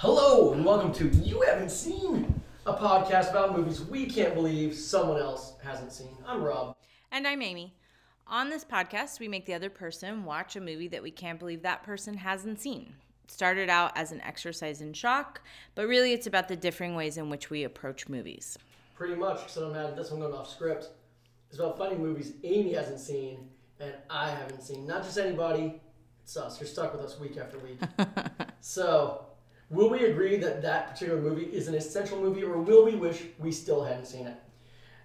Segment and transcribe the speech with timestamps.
[0.00, 5.20] Hello, and welcome to You Haven't Seen, a podcast about movies we can't believe someone
[5.20, 6.16] else hasn't seen.
[6.24, 6.76] I'm Rob.
[7.10, 7.74] And I'm Amy.
[8.28, 11.62] On this podcast, we make the other person watch a movie that we can't believe
[11.62, 12.94] that person hasn't seen.
[13.24, 15.40] It started out as an exercise in shock,
[15.74, 18.56] but really it's about the differing ways in which we approach movies.
[18.94, 20.90] Pretty much, because I'm mad this one going off script.
[21.50, 23.48] It's about finding movies Amy hasn't seen
[23.80, 24.86] and I haven't seen.
[24.86, 25.80] Not just anybody,
[26.22, 26.60] it's us.
[26.60, 27.80] You're stuck with us week after week.
[28.60, 29.24] so,
[29.70, 33.22] will we agree that that particular movie is an essential movie, or will we wish
[33.38, 34.36] we still hadn't seen it?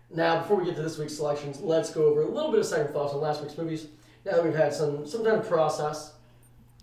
[0.09, 2.65] Now, before we get to this week's selections, let's go over a little bit of
[2.65, 3.87] second thoughts on last week's movies.
[4.25, 6.13] Now that we've had some some time to process,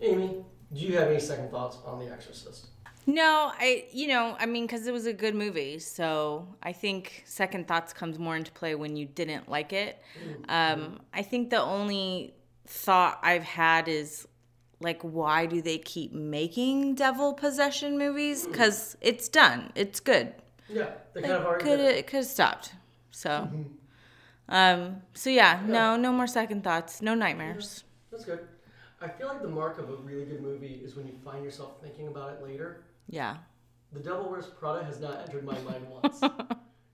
[0.01, 0.43] Amy,
[0.73, 2.67] do you have any second thoughts on The Exorcist?
[3.07, 5.79] No, I, you know, I mean, because it was a good movie.
[5.79, 9.99] So I think second thoughts comes more into play when you didn't like it.
[10.49, 12.35] Um, I think the only
[12.67, 14.27] thought I've had is
[14.81, 18.45] like, why do they keep making devil possession movies?
[18.47, 20.33] Because it's done, it's good.
[20.69, 22.07] Yeah, they kind of already Could it.
[22.07, 22.73] could have stopped.
[23.11, 23.49] So,
[24.49, 27.83] um, so yeah, no, no more second thoughts, no nightmares.
[28.11, 28.39] That's good.
[29.01, 31.81] I feel like the mark of a really good movie is when you find yourself
[31.81, 32.83] thinking about it later.
[33.09, 33.37] Yeah.
[33.93, 36.21] The Devil Wears Prada has not entered my mind once.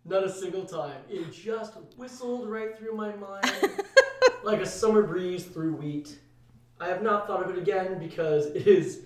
[0.05, 1.01] not a single time.
[1.09, 3.45] It just whistled right through my mind
[4.43, 6.17] like a summer breeze through wheat.
[6.79, 9.01] I have not thought of it again because it is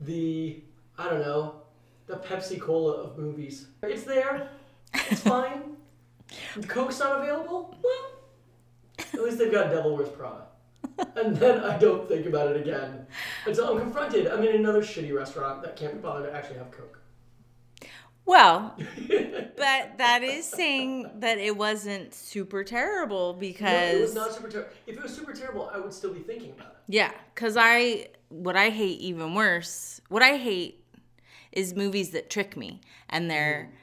[0.00, 0.62] the,
[0.98, 1.62] I don't know,
[2.06, 3.66] the Pepsi Cola of movies.
[3.82, 4.48] It's there.
[4.92, 5.76] It's fine.
[6.56, 7.76] The Coke's not available?
[7.82, 8.10] Well,
[8.98, 10.46] at least they've got Devil Wears Prada.
[11.16, 13.06] And then I don't think about it again
[13.46, 14.26] until I'm confronted.
[14.26, 17.00] I'm in another shitty restaurant that can't be bothered to actually have Coke.
[18.26, 18.74] Well,
[19.08, 24.48] but that is saying that it wasn't super terrible No, because it was not super
[24.48, 24.70] terrible.
[24.86, 26.94] If it was super terrible, I would still be thinking about it.
[26.94, 30.00] yeah, because I what I hate even worse.
[30.08, 30.84] What I hate
[31.52, 33.76] is movies that trick me and they're mm.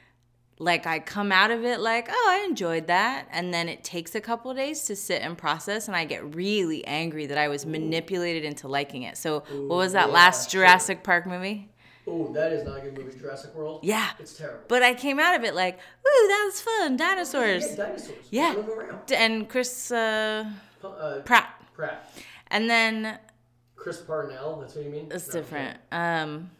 [0.58, 4.14] like I come out of it like oh I enjoyed that and then it takes
[4.14, 7.64] a couple days to sit and process and I get really angry that I was
[7.64, 9.16] manipulated into liking it.
[9.16, 10.60] So what was that yeah, last sure.
[10.60, 11.71] Jurassic Park movie?
[12.06, 13.80] Oh, that is not a good movie, Jurassic World.
[13.84, 14.10] Yeah.
[14.18, 14.64] It's terrible.
[14.68, 17.64] But I came out of it like, ooh, that was fun, dinosaurs.
[17.70, 18.18] Yeah, dinosaurs.
[18.30, 18.54] Yeah.
[18.56, 19.12] Around.
[19.12, 20.44] And Chris uh,
[20.82, 21.62] Uh, Pratt.
[21.74, 22.12] Pratt.
[22.50, 23.18] And then
[23.76, 25.08] Chris Parnell, that's what you mean?
[25.12, 25.78] it's No, different.
[25.92, 26.50] Um,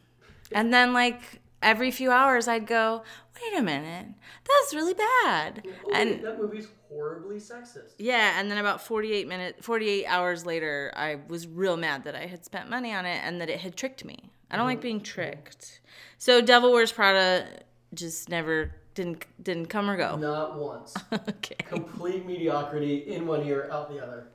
[0.53, 3.03] and then like every few hours I'd go,
[3.43, 4.07] wait a minute,
[4.49, 5.67] that's really bad.
[5.87, 7.93] Oh, And that movie's horribly sexist.
[7.99, 12.27] yeah, and then about 48 minutes, 48 hours later, I was real mad that I
[12.27, 14.31] had spent money on it and that it had tricked me.
[14.51, 14.83] I don't like mm-hmm.
[14.83, 15.81] being tricked.
[16.19, 17.47] So Devil Wears Prada
[17.95, 20.17] just never didn't didn't come or go.
[20.17, 20.95] Not once.
[21.13, 21.57] okay.
[21.67, 24.29] Complete mediocrity in one ear, out the other.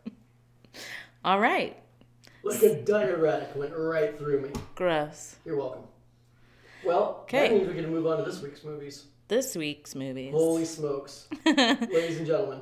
[1.25, 1.78] All right.
[2.44, 4.50] Like a diuretic went right through me.
[4.75, 5.35] Gross.
[5.46, 5.84] You're welcome.
[6.85, 7.50] Well, Okay.
[7.50, 9.06] that means we can move on to this week's movies.
[9.27, 10.31] This week's movies.
[10.31, 11.27] Holy smokes.
[11.45, 12.61] Ladies and gentlemen,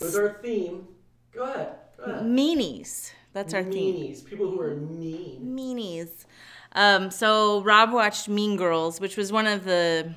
[0.00, 0.88] with our theme,
[1.32, 1.68] go ahead.
[1.96, 2.24] Go ahead.
[2.24, 3.12] Meanies.
[3.32, 3.94] That's our theme.
[3.94, 4.24] Meanies.
[4.24, 5.54] People who are mean.
[5.56, 6.24] Meanies.
[6.72, 10.12] Um, so Rob watched Mean Girls, which was one of the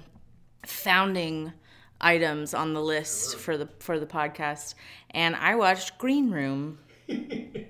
[0.65, 1.53] founding
[1.99, 4.73] items on the list for the for the podcast,
[5.11, 6.79] and I watched Green Room.
[7.09, 7.67] I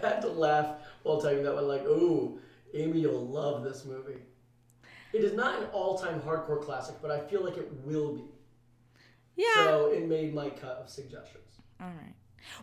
[0.00, 2.38] had to laugh while telling you that one, like, ooh,
[2.72, 4.20] Amy, you'll love this movie.
[5.14, 8.24] It is not an all time hardcore classic, but I feel like it will be.
[9.36, 9.46] Yeah.
[9.54, 11.60] So it made my cut of suggestions.
[11.80, 12.14] All right.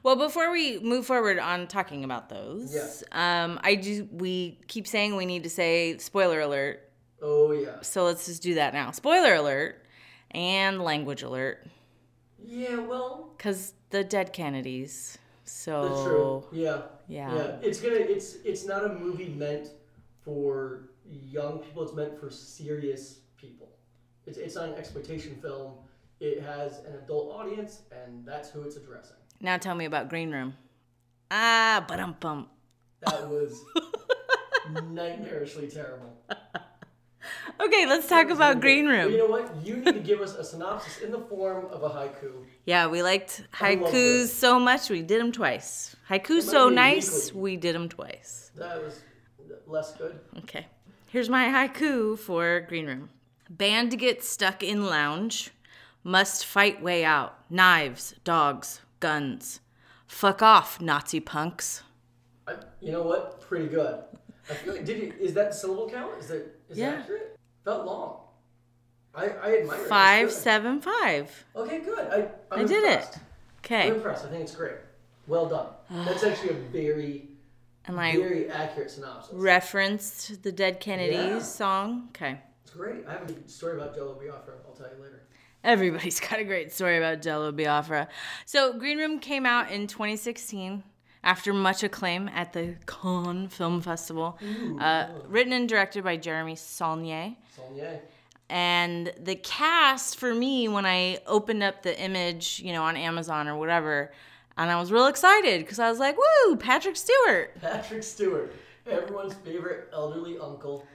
[0.04, 3.44] Well, before we move forward on talking about those, Yeah.
[3.44, 4.08] um, I do.
[4.12, 6.88] We keep saying we need to say spoiler alert,
[7.22, 7.82] Oh, yeah.
[7.82, 8.92] so let's just do that now.
[8.92, 9.84] Spoiler alert
[10.32, 11.66] and language alert,
[12.44, 15.18] Yeah, well, because the dead Kennedys.
[15.46, 16.44] So that's true.
[16.52, 16.82] Yeah.
[17.08, 17.34] Yeah.
[17.36, 17.58] Yeah.
[17.62, 19.70] It's gonna it's it's not a movie meant
[20.24, 23.70] for young people, it's meant for serious people.
[24.26, 25.74] It's it's not an exploitation film.
[26.20, 29.18] It has an adult audience and that's who it's addressing.
[29.40, 30.54] Now tell me about Green Room.
[31.32, 32.48] Ah, but um bum.
[33.02, 33.60] That was
[34.72, 36.16] nightmarishly terrible.
[37.60, 39.56] Okay, let's talk about Green Well, you know what?
[39.64, 42.46] You need to give us a synopsis in the form of a haiku.
[42.66, 45.96] Yeah, we liked haikus so much we did them twice.
[46.10, 47.42] Haikus might so nice weekly.
[47.42, 48.52] we did them twice.
[48.56, 49.00] That was
[49.68, 50.20] less good.
[50.40, 50.66] Okay.
[51.12, 53.10] Here's my haiku for Green Room.
[53.50, 55.52] Band gets stuck in lounge.
[56.06, 57.36] Must fight way out.
[57.50, 59.60] Knives, dogs, guns.
[60.08, 61.84] Fuck off, Nazi punks.
[62.48, 63.42] I, you know what?
[63.42, 64.00] Pretty good.
[64.50, 66.18] I feel like did you is that syllable count?
[66.18, 66.92] Is that is Yeah.
[66.92, 67.38] that accurate?
[67.66, 68.22] Felt long.
[69.14, 69.88] I I admire it.
[69.90, 71.46] Five, It's seven, five.
[71.58, 72.08] Okay, good.
[72.08, 72.86] I I'm I did it.
[72.86, 73.18] impressed.
[73.18, 73.22] I'm
[73.66, 73.88] Okay.
[73.90, 74.26] impressed.
[74.26, 74.78] I think it's great.
[75.28, 75.68] Well done.
[76.06, 77.28] That's actually a very
[77.88, 79.34] and I Very accurate synopsis.
[79.34, 81.40] referenced the Dead Kennedys Yeah.
[81.40, 82.10] song.
[82.10, 82.40] Okay.
[82.64, 83.06] It's great.
[83.08, 84.54] I have a story about Jello Biafra.
[84.68, 85.24] I'll tell you later.
[85.64, 88.08] Everybody's got a great story about Jello Biafra.
[88.46, 90.84] So, Green Room came out in 2016
[91.24, 94.40] after much acclaim at the Cannes Film Festival.
[94.80, 97.36] Uh, written and directed by Jeremy Saulnier.
[97.56, 98.02] Saulnier.
[98.50, 103.48] And the cast for me, when I opened up the image, you know, on Amazon
[103.48, 104.12] or whatever,
[104.58, 107.60] and I was real excited because I was like, woo, Patrick Stewart.
[107.62, 108.54] Patrick Stewart,
[108.90, 110.86] everyone's favorite elderly uncle.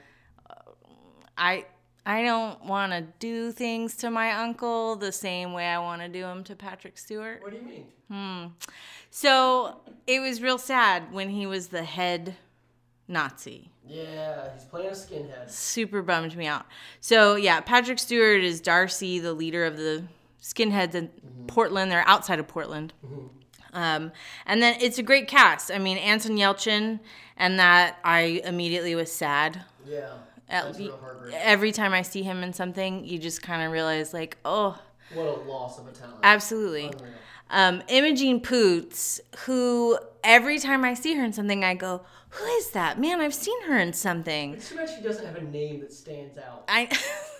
[1.37, 1.65] I.
[2.09, 6.07] I don't want to do things to my uncle the same way I want to
[6.07, 7.43] do them to Patrick Stewart.
[7.43, 7.85] What do you mean?
[8.09, 8.45] Hmm.
[9.09, 12.37] So it was real sad when he was the head
[13.09, 13.71] Nazi.
[13.85, 15.49] Yeah, he's playing a skinhead.
[15.49, 16.65] Super bummed me out.
[17.01, 20.05] So yeah, Patrick Stewart is Darcy, the leader of the
[20.41, 21.09] skinheads in
[21.47, 21.91] Portland.
[21.91, 22.93] They're outside of Portland.
[23.73, 24.11] Um,
[24.45, 25.71] and then it's a great cast.
[25.71, 26.99] I mean, Anton Yelchin,
[27.37, 29.61] and that I immediately was sad.
[29.85, 29.99] Yeah,
[30.49, 30.93] At that's le- real.
[31.33, 34.79] Every time I see him in something, you just kind of realize, like, oh,
[35.13, 36.15] What a loss of a talent.
[36.23, 36.93] absolutely.
[37.49, 42.71] Um, Imogen Poots, who every time I see her in something, I go, "Who is
[42.71, 42.99] that?
[42.99, 45.93] Man, I've seen her in something." It's too bad she doesn't have a name that
[45.93, 46.65] stands out.
[46.67, 46.89] I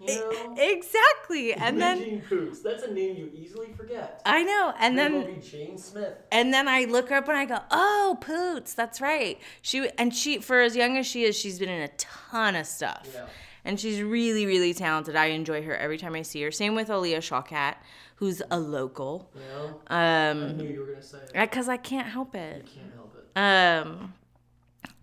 [0.00, 0.54] You know?
[0.58, 2.60] exactly, and then Imogen Poots.
[2.60, 4.22] That's a name you easily forget.
[4.24, 6.14] I know, and Then then will be Jane Smith.
[6.32, 10.14] and then I look her up and I go, "Oh, Poots, that's right." She and
[10.14, 13.08] she, for as young as she is, she's been in a ton of stuff.
[13.12, 13.26] Yeah.
[13.62, 15.16] And she's really, really talented.
[15.16, 16.50] I enjoy her every time I see her.
[16.50, 17.74] Same with Alia Shawkat,
[18.16, 19.30] who's a local.
[19.34, 19.80] You know?
[19.88, 21.32] I Um, knew you were gonna say it.
[21.34, 22.64] because I can't help it.
[22.66, 23.38] You can't help it.
[23.38, 24.14] Um,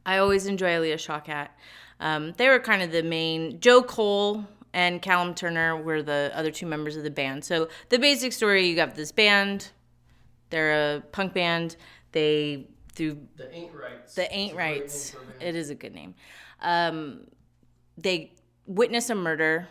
[0.07, 1.49] I always enjoy Alia Shawkat.
[1.99, 3.59] Um, they were kind of the main.
[3.59, 4.45] Joe Cole
[4.77, 7.43] and Callum Turner were the other two members of the band.
[7.43, 9.71] So the basic story: you got this band.
[10.51, 11.75] They're a punk band.
[12.11, 14.13] They through The Ain't Rights.
[14.13, 15.11] the Ain't Rights.
[15.11, 15.41] for a band.
[15.41, 16.13] It is a good name.
[16.61, 17.25] Um,
[17.97, 18.33] they
[18.67, 19.67] witness a murder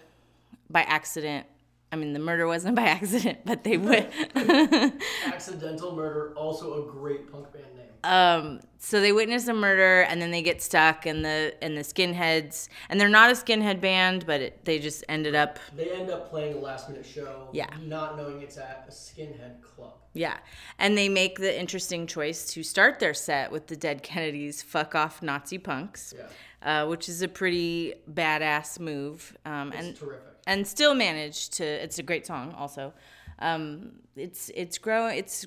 [0.68, 1.46] by accident.
[1.92, 4.12] I mean, the murder wasn't by accident, but they wit.
[5.26, 7.64] Accidental Murder, also a great punk band.
[8.06, 11.82] Um so they witness a murder and then they get stuck and the and the
[11.82, 16.10] skinheads and they're not a skinhead band but it, they just ended up They end
[16.10, 17.66] up playing a last minute show, Yeah.
[17.82, 19.94] not knowing it's at a skinhead club.
[20.14, 20.36] yeah
[20.78, 24.94] and they make the interesting choice to start their set with the dead kennedys fuck
[24.94, 30.22] off nazi punks Yeah, uh, which is a pretty badass move um, it's and terrific.
[30.46, 32.92] and still managed to it's a great song also
[33.40, 35.44] um, it's it's growing it's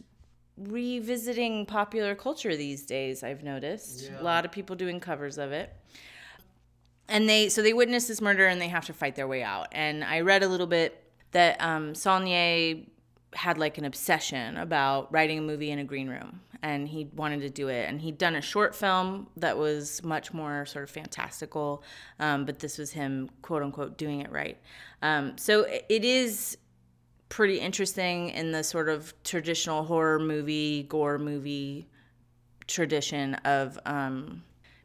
[0.67, 4.09] revisiting popular culture these days i've noticed.
[4.09, 4.21] Yeah.
[4.21, 5.73] a lot of people doing covers of it.
[7.07, 9.67] And they so they witness this murder and they have to fight their way out.
[9.71, 12.83] And i read a little bit that um, saulnier
[13.33, 16.41] had like an obsession about writing a movie in a green room.
[16.61, 17.87] And he wanted to do it.
[17.87, 21.83] And he'd done a short film that was much more sort of fantastical
[22.19, 24.57] um, but this was him quote unquote doing it right.
[25.01, 26.57] Um, so it- it is
[27.29, 31.87] pretty interesting in the sort of traditional horror movie gore movie
[32.67, 34.43] tradition of um,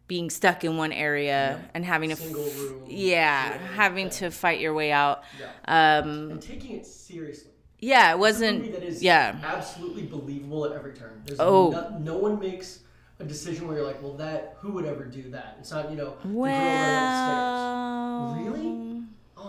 [0.09, 2.85] being stuck in one area and having to Single room.
[2.87, 5.23] yeah having to fight your way out
[5.67, 5.99] Yeah.
[6.01, 7.51] um, And taking it seriously.
[7.79, 11.23] yeah it It's a wasn't movie that is yeah absolutely believable at every turn.
[11.25, 11.71] There's Oh.
[11.71, 12.81] no, no one makes
[13.21, 15.57] a decision where you're like, well, that who would ever do that?
[15.61, 18.61] It's not, you know, the girl well upstairs.
[18.61, 18.94] Really?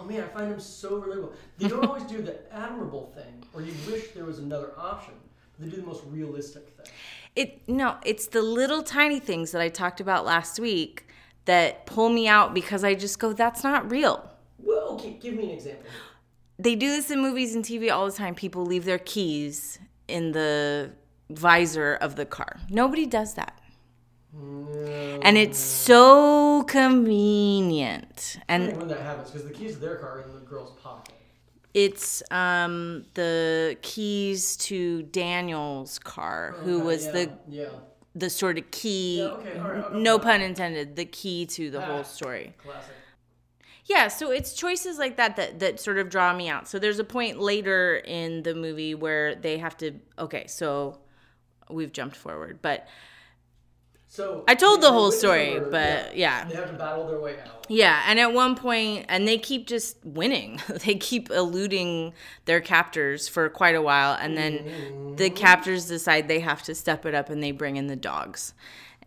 [0.06, 1.34] Man, I find them so relatable.
[1.58, 5.14] They don't always do the admirable thing, or you wish there was another option.
[5.60, 6.88] They do the most realistic thing.
[7.36, 11.08] It no, it's the little tiny things that I talked about last week
[11.46, 14.30] that pull me out because I just go, that's not real.
[14.60, 15.86] Well, okay, give me an example.
[16.58, 18.36] They do this in movies and TV all the time.
[18.36, 20.92] People leave their keys in the
[21.30, 22.58] visor of the car.
[22.70, 23.60] Nobody does that.
[25.22, 28.38] And it's so convenient.
[28.48, 31.16] And when that happens, because the keys to their car are in the girl's pocket.
[31.74, 37.66] it's um, the keys to Daniel's car, who Okay, was yeah, the yeah
[38.18, 41.86] the sort of key Yeah, okay, right, no pun intended the key to the Ah.
[41.86, 42.96] whole story classic.
[43.88, 46.98] yeah so it's choices like that, that that sort of draw me out so there's
[47.00, 50.98] a point later in the movie where they have to okay so
[51.70, 52.88] we've jumped forward but
[54.16, 56.46] So I told the whole story, murder, but yeah.
[56.46, 57.66] they have to battle their way out.
[57.68, 62.14] yeah and at one point and they keep just winning they keep eluding
[62.46, 67.06] their captors for quite a while and then the captors decide they have to step
[67.06, 68.54] it up and they bring in the dogs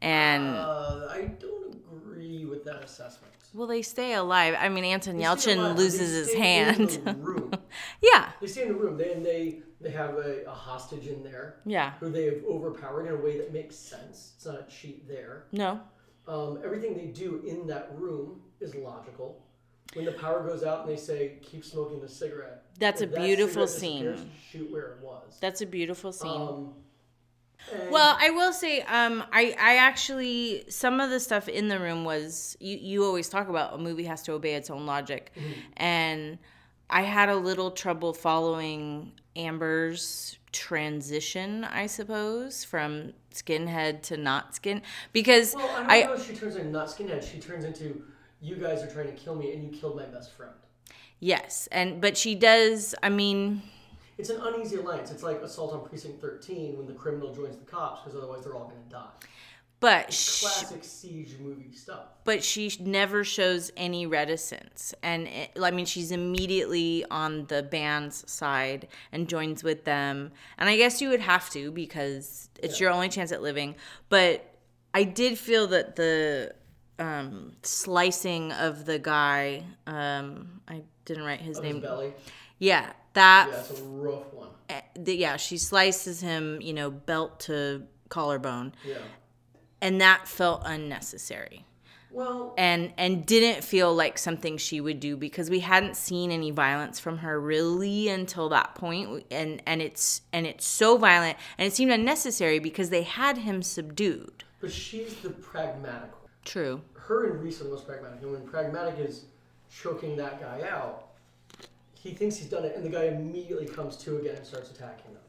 [0.02, 3.32] and Uh, I don't agree with that assessment.
[3.54, 4.54] Well, they stay alive.
[4.58, 7.00] I mean, Anton They stay Yelchin alive, loses his stay in hand.
[7.26, 7.52] room.
[8.02, 8.96] yeah, They stay in the room.
[8.96, 11.92] They, and they they have a, a hostage in there yeah.
[12.00, 14.32] who they have overpowered in a way that makes sense.
[14.36, 15.44] It's not a cheat there.
[15.52, 15.80] No.
[16.26, 19.44] Um, everything they do in that room is logical.
[19.94, 23.12] When the power goes out and they say, "Keep smoking the cigarette," That's if a
[23.14, 24.30] that beautiful cigarette disappears, scene.
[24.50, 25.38] Shoot where it was.
[25.40, 26.30] That's a beautiful scene.
[26.30, 26.74] Um,
[27.88, 32.04] Well, I will say, um, I, I actually some of the stuff in the room
[32.04, 35.32] was you, you always talk about a movie has to obey its own logic,
[35.76, 36.38] and
[36.90, 44.82] I had a little trouble following Amber's transition, I suppose, from skinhead to not skin
[45.12, 47.22] because well, I don't I know if she turns into not skinhead.
[47.22, 48.02] She turns into,
[48.40, 50.52] "You guys are trying to kill me, and you killed my best friend."
[51.20, 52.94] yes, and but she does.
[53.02, 53.62] I mean,
[54.18, 55.10] It's an uneasy alliance.
[55.12, 58.54] It's like assault on precinct 13 when the criminal joins the cops because otherwise they're
[58.54, 59.06] all going to die.
[59.80, 62.06] but she, Classic siege movie stuff.
[62.24, 68.28] but she never shows any reticence and it, i mean she's immediately on the band's
[68.28, 72.90] side and joins with them and i guess you would have to because it's your
[72.90, 73.76] only chance at living
[74.08, 74.44] but
[74.94, 76.52] i did feel that the
[76.98, 82.12] um, slicing of the guy um, i didn't write his Of his name belly.
[82.58, 84.48] yeah that Yeah, it's a rough one.
[84.70, 88.96] eh, the, yeah she slices him you know belt to collarbone Yeah.
[89.80, 91.64] and that felt unnecessary
[92.10, 96.50] Well, and and didn't feel like something she would do because we hadn't seen any
[96.50, 101.66] violence from her really until that point and and it's and it's so violent and
[101.68, 106.30] it seemed unnecessary because they had him subdued but she's the pragmatic one.
[106.44, 108.22] true Her and Reese are the most pragmatic.
[108.22, 109.24] And when pragmatic is
[109.70, 111.07] choking that guy out,
[112.02, 115.12] he thinks he's done it, and the guy immediately comes to again and starts attacking
[115.12, 115.22] them.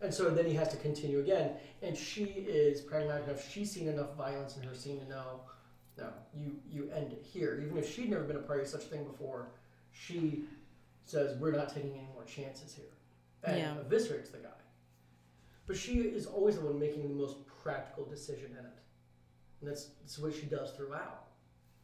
[0.00, 1.52] And so then he has to continue again.
[1.82, 3.48] And she is pragmatic enough.
[3.48, 5.40] She's seen enough violence in her scene to know,
[5.96, 7.60] no, you you end it here.
[7.64, 9.48] Even if she'd never been a part of such a thing before,
[9.92, 10.44] she
[11.04, 12.92] says we're not taking any more chances here,
[13.44, 13.74] and Yeah.
[13.88, 14.48] eviscerates the guy.
[15.66, 18.78] But she is always the one making the most practical decision in it,
[19.60, 21.27] and that's, that's what she does throughout.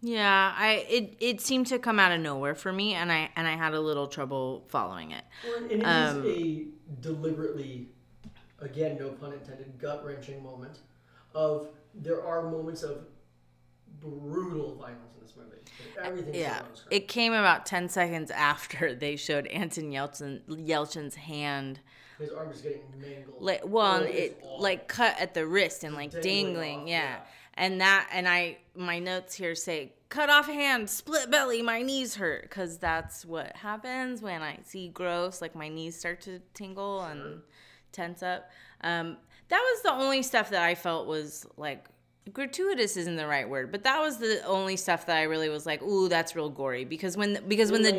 [0.03, 3.47] Yeah i it it seemed to come out of nowhere for me and i and
[3.47, 6.67] i had a little trouble following it Well, and it is Um, a
[7.01, 7.89] deliberately,
[8.61, 10.79] again, no pun intended, gut wrenching moment
[11.35, 13.07] of there are moments of
[14.01, 15.57] brutal violence in this movie.
[16.03, 21.81] Everything yeah it came about 10 seconds after they showed anton yelchin yelchin's hand
[22.19, 23.41] His arm is getting mangled.
[23.41, 26.23] like well Oh, it it's like cut at the wrist and like Dangling
[26.55, 27.03] dangling, yeah.
[27.03, 27.17] yeah.
[27.55, 32.15] And that and i my notes here say cut off hand split belly my knees
[32.17, 37.03] hurt because that's what happens when i see gross like my knees start to tingle
[37.03, 37.41] and
[37.93, 38.51] tense up
[38.83, 39.17] um
[39.49, 41.87] that was the only stuff that i felt was like
[42.33, 45.67] gratuitous isn't the right word but that was the only stuff that i really was
[45.67, 47.93] like ooh that's real gory because when because when the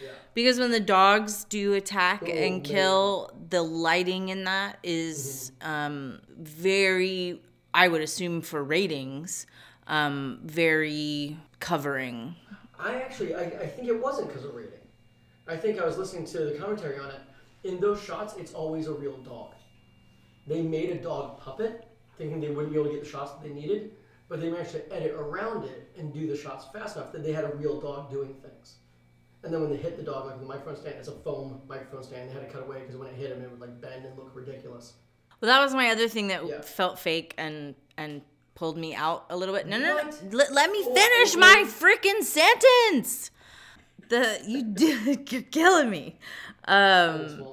[0.00, 0.10] Yeah.
[0.34, 2.60] because when the dogs do attack Oh, and man.
[2.62, 5.68] kill, the lighting in that is, Mm-hmm.
[5.72, 7.42] um, very,
[7.78, 9.46] I would assume for ratings,
[9.86, 12.34] um, very covering.
[12.76, 14.80] I actually, I, I think it wasn't because of rating.
[15.46, 17.20] I think I was listening to the commentary on it.
[17.62, 19.54] In those shots, it's always a real dog.
[20.48, 23.44] They made a dog puppet, thinking they wouldn't be able to get the shots that
[23.44, 23.92] they needed,
[24.28, 27.32] but they managed to edit around it and do the shots fast enough that they
[27.32, 28.78] had a real dog doing things.
[29.44, 32.02] And then when they hit the dog, like the microphone stand, it's a foam microphone
[32.02, 32.28] stand.
[32.28, 34.18] They had to cut away because when it hit him, it would like bend and
[34.18, 34.94] look ridiculous.
[35.40, 36.60] Well, that was my other thing that Yeah.
[36.62, 38.22] felt fake and and
[38.54, 39.66] pulled me out a little bit.
[39.68, 40.10] No, no, no.
[40.32, 43.30] Let, let me finish my freaking sentence.
[44.08, 46.18] The you did, you're killing me.
[46.66, 47.46] Um,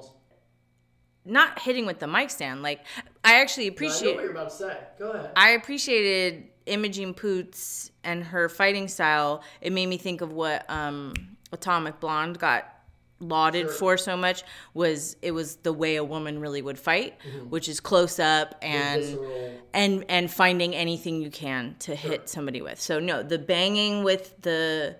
[1.24, 2.62] not hitting with the mic stand.
[2.62, 2.80] Like
[3.24, 4.14] I actually No, I know appreciate.
[4.14, 4.76] what you're about to say.
[4.98, 5.30] Go ahead.
[5.36, 9.42] I appreciated Imogen Poots and her fighting style.
[9.60, 11.14] It made me think of what um,
[11.52, 12.72] Atomic Blonde got
[13.18, 13.74] lauded Sure.
[13.74, 14.44] for so much
[14.74, 17.48] was it was the way a woman really would fight, mm-hmm.
[17.50, 19.18] which is close up and
[19.72, 22.80] and and finding anything you can to hit somebody with.
[22.80, 24.96] So no, the banging with the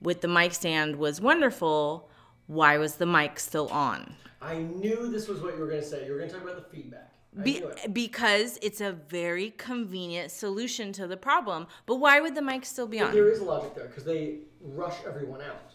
[0.00, 2.08] with the mic stand was wonderful.
[2.46, 4.16] Why was the mic still on?
[4.40, 6.04] I knew this was what you were going to say.
[6.04, 7.12] You were going to talk about the feedback.
[7.42, 7.94] Be, it.
[7.94, 11.66] because it's a very convenient solution to the problem.
[11.86, 13.14] But why would the mic still be But on?
[13.14, 15.71] there is a logic there because they rush everyone out.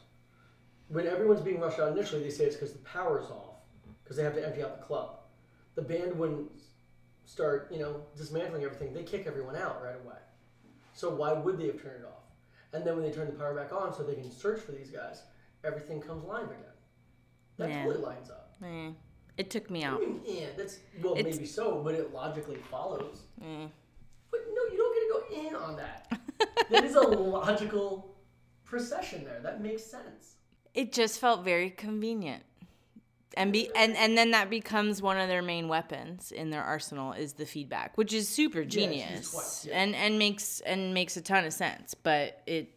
[0.89, 3.55] When everyone's being rushed out initially, they say it's because the power's off
[4.03, 5.19] because they have to empty out the club.
[5.75, 6.49] The band wouldn't
[7.25, 8.93] start, you know, dismantling everything.
[8.93, 10.15] They kick everyone out right away.
[10.93, 12.23] So why would they have turned it off?
[12.73, 14.89] And then when they turn the power back on so they can search for these
[14.89, 15.23] guys,
[15.63, 16.63] everything comes live again.
[17.57, 17.83] That Yeah.
[17.83, 18.53] totally lines up.
[18.63, 18.91] Eh,
[19.37, 19.99] it took me I out.
[19.99, 23.23] mean, yeah, that's well, It's- maybe so, but it logically follows.
[23.41, 23.67] Eh.
[24.31, 26.19] But no, you don't get to go in on that.
[26.69, 28.15] that is a logical
[28.63, 29.39] procession there.
[29.41, 30.36] That makes sense.
[30.77, 32.43] It just felt very convenient.
[33.35, 37.13] And be and, and then that becomes one of their main weapons in their arsenal
[37.13, 39.65] is the feedback, which is super genius.
[39.67, 39.79] yeah.
[39.81, 42.69] And and makes and makes a ton of sense, but it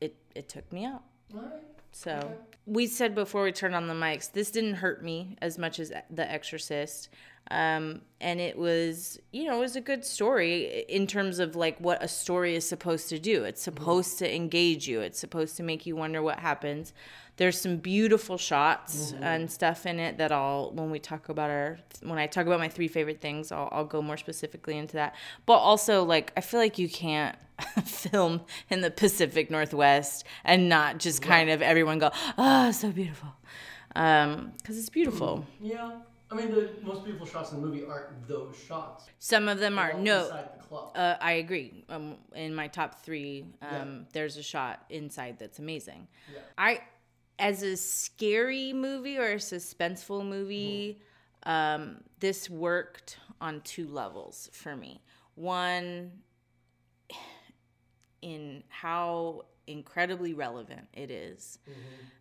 [0.00, 1.02] it it took me out.
[1.32, 1.44] Right.
[1.90, 2.34] So Okay.
[2.66, 5.92] we said before we turned on the mics, this didn't hurt me as much as
[6.10, 7.08] The Exorcist.
[7.50, 11.78] Um, and it was, you know, it was a good story in terms of like
[11.78, 13.44] what a story is supposed to do.
[13.44, 15.00] It's supposed to engage you.
[15.00, 16.92] It's supposed to make you wonder what happens.
[17.36, 21.78] There's some beautiful shots and stuff in it that I'll when we talk about our
[22.02, 25.14] when I talk about my three favorite things, I'll, I'll go more specifically into that.
[25.44, 27.36] But also, like, I feel like you can't
[27.84, 33.28] film in the Pacific Northwest and not just kind of everyone go, oh, so beautiful,
[33.88, 35.46] because it's beautiful.
[35.60, 35.98] Yeah.
[36.28, 39.04] I mean, the most beautiful shots in the movie aren't those shots.
[39.20, 40.24] Some of them are They're no.
[40.24, 40.90] Inside the club.
[40.96, 41.84] Uh, I agree.
[41.88, 46.08] Um, in my top three, um, there's a shot inside that's amazing.
[46.32, 46.40] Yeah.
[46.58, 46.80] I,
[47.38, 51.00] as a scary movie or a suspenseful movie,
[51.44, 55.00] um, this worked on two levels for me.
[55.34, 56.12] One,
[58.22, 61.58] in how incredibly relevant it is.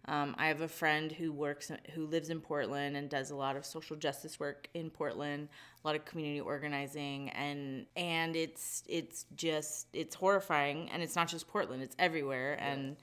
[0.08, 3.56] Um, I have a friend who works, who lives in Portland and does a lot
[3.56, 5.48] of social justice work in Portland,
[5.84, 11.28] a lot of community organizing, and and it's it's just it's horrifying, and it's not
[11.28, 12.98] just Portland, it's everywhere, and.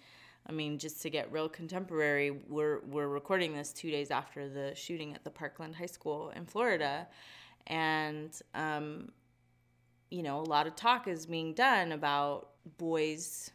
[0.46, 4.74] I mean, just to get real contemporary, we're we're recording this two days after the
[4.74, 7.06] shooting at the Parkland High School in Florida,
[7.66, 9.12] and um,
[10.10, 13.50] you know, a lot of talk is being done about boys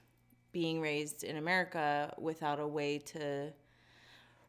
[0.51, 3.51] being raised in America without a way to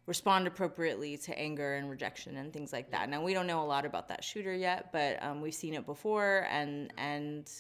[0.07, 3.11] respond appropriately to anger and rejection and things like that.
[3.11, 5.85] Now we don't know a lot about that shooter yet, but um, we've seen it
[5.85, 7.50] before, and and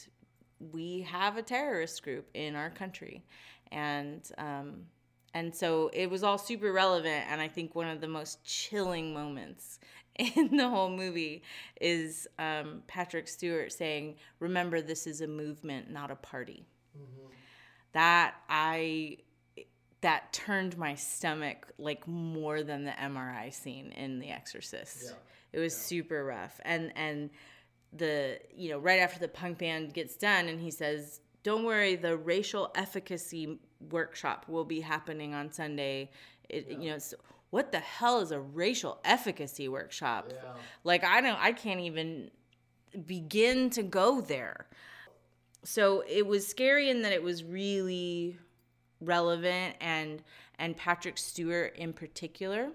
[0.72, 3.22] we have a terrorist group in our country,
[3.72, 4.86] and um,
[5.34, 7.24] and so it was all super relevant.
[7.28, 9.78] And I think one of the most chilling moments
[10.16, 11.42] in the whole movie
[11.80, 16.66] is um, Patrick Stewart saying, "Remember, this is a movement, not a party."
[17.92, 19.18] That I
[20.00, 25.04] that turned my stomach like more than the MRI scene in The Exorcist.
[25.06, 25.12] Yeah.
[25.52, 26.60] It was super rough.
[26.64, 27.30] And and
[27.92, 31.96] the you know, right after the punk band gets done and he says, Don't worry,
[31.96, 33.58] the racial efficacy
[33.90, 36.10] workshop will be happening on Sunday.
[36.48, 37.14] It, you know, it's,
[37.50, 40.28] what the hell is a racial efficacy workshop?
[40.30, 40.52] Yeah.
[40.84, 42.30] Like I don't I can't even
[43.06, 44.66] begin to go there.
[45.64, 48.38] So it was scary in that it was really
[49.00, 50.22] relevant and
[50.58, 52.70] and Patrick Stewart in particular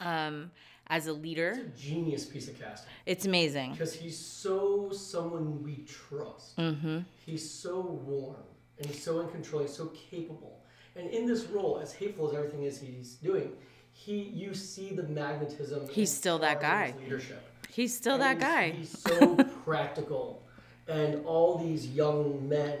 [0.00, 0.50] um
[0.90, 1.50] as a leader.
[1.56, 3.72] It's a genius piece of casting It's amazing.
[3.72, 6.56] because he's so someone we trust.
[6.58, 6.98] Mm-hmm.
[7.24, 8.36] He's so warm
[8.78, 9.62] and he's so in control.
[9.62, 10.58] He's so capable.
[10.96, 13.52] And in this role, as hateful as everything is he's doing,
[13.92, 15.88] he you see the magnetism.
[15.88, 16.92] He's still that guy.
[17.00, 17.42] Leadership.
[17.68, 18.70] He's still And that he's- guy.
[18.70, 20.42] He's so practical,
[20.88, 22.78] and all these young men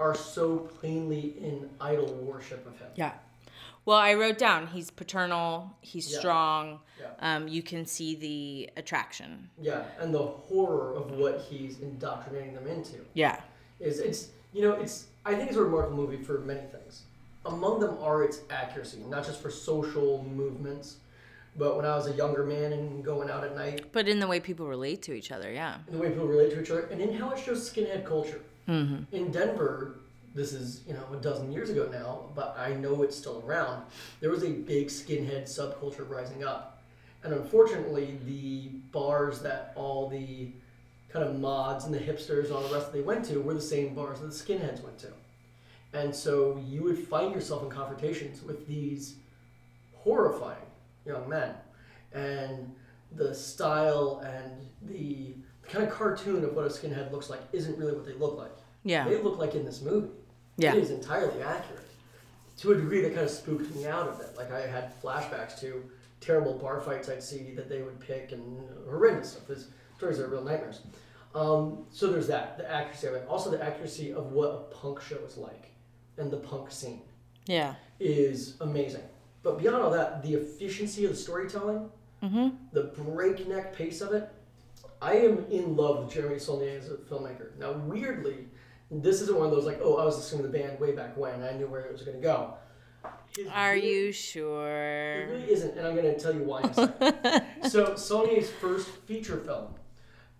[0.00, 2.88] are so plainly in idol worship of him.
[2.96, 3.12] Yeah.
[3.86, 6.18] Well, I wrote down he's paternal, he's Yeah.
[6.18, 6.80] strong.
[6.98, 7.06] Yeah.
[7.20, 9.50] Um, you can see the attraction.
[9.60, 13.40] Yeah, and the horror of what he's indoctrinating them into Yeah.
[13.80, 17.02] is it's you know it's I think it's a remarkable movie for many things.
[17.46, 20.96] Among them are its accuracy, not just for social movements,
[21.56, 24.26] but when I was a younger man and going out at night, But in the
[24.26, 25.78] way people relate to each other, yeah.
[25.86, 28.40] in the way people relate to each other, and in how it shows skinhead culture.
[28.68, 29.14] Mm-hmm.
[29.14, 29.96] In Denver,
[30.34, 33.84] this is you know a dozen years ago now, but I know it's still around.
[34.20, 36.82] There was a big skinhead subculture rising up,
[37.22, 40.50] and unfortunately, the bars that all the
[41.08, 43.60] kind of mods and the hipsters and all the rest they went to were the
[43.60, 45.08] same bars that the skinheads went to,
[45.92, 49.16] and so you would find yourself in confrontations with these
[49.94, 50.58] horrifying
[51.06, 51.54] young men,
[52.12, 52.74] and
[53.12, 55.34] the style and the
[55.68, 58.50] kind of cartoon of what a skinhead looks like isn't really what they look like
[58.82, 59.08] Yeah.
[59.08, 60.08] they look like in this movie.
[60.56, 60.74] Yeah.
[60.74, 61.80] It is entirely accurate.
[62.58, 64.36] To a degree that kind of spooked me out of it.
[64.36, 65.82] Like I had flashbacks to
[66.20, 69.48] terrible bar fights I'd see that they would pick and horrendous stuff.
[69.48, 70.80] These stories are real nightmares.
[71.34, 73.26] Um, so there's that, the accuracy of it.
[73.28, 75.72] Also the accuracy of what a punk show is like
[76.16, 77.02] and the punk scene
[77.46, 77.74] Yeah.
[77.98, 79.02] is amazing.
[79.42, 81.90] But beyond all that, the efficiency of the storytelling,
[82.22, 82.48] Mm-hmm.
[82.72, 84.30] the breakneck pace of it.
[85.02, 87.54] I am in love with Jeremy Saulnier as a filmmaker.
[87.58, 88.46] Now, weirdly,
[89.02, 91.16] this isn't one of those like, oh, I was listening to the band way back
[91.16, 92.54] when, I knew where it was going to go.
[93.50, 95.22] Are really- you sure?
[95.22, 97.44] It really isn't, and I'm going to tell you why in a second.
[97.70, 99.74] so, Saulnier's first feature film,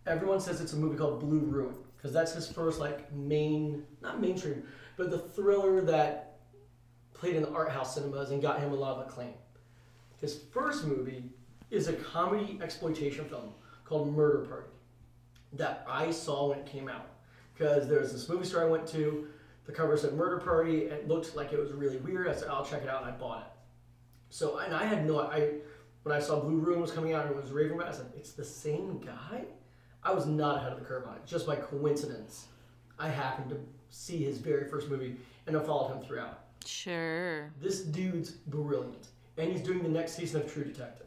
[0.06, 1.74] everyone says it's a movie called Blue Ruin.
[1.96, 4.62] because that's his first like main, not mainstream,
[4.96, 6.38] but the thriller that
[7.12, 9.34] played in the art house cinemas and got him a lot of acclaim.
[10.20, 11.24] His first movie
[11.70, 13.52] is a comedy exploitation film
[13.84, 14.68] called Murder Party
[15.54, 17.06] that I saw when it came out
[17.54, 19.28] because there was this movie store I went to.
[19.66, 20.82] The cover said Murder Party.
[20.82, 22.28] It looked like it was really weird.
[22.28, 23.52] I said, "I'll check it out," and I bought it.
[24.28, 25.54] So, and I had no, I
[26.02, 27.96] when I saw Blue Ruin was coming out and it was raving about, it, I
[27.96, 29.44] said, "It's the same guy."
[30.02, 31.24] I was not ahead of the curve on it.
[31.24, 32.48] Just by coincidence,
[32.98, 33.56] I happened to
[33.88, 36.40] see his very first movie and I followed him throughout.
[36.66, 37.52] Sure.
[37.60, 41.06] This dude's brilliant, and he's doing the next season of True Detective.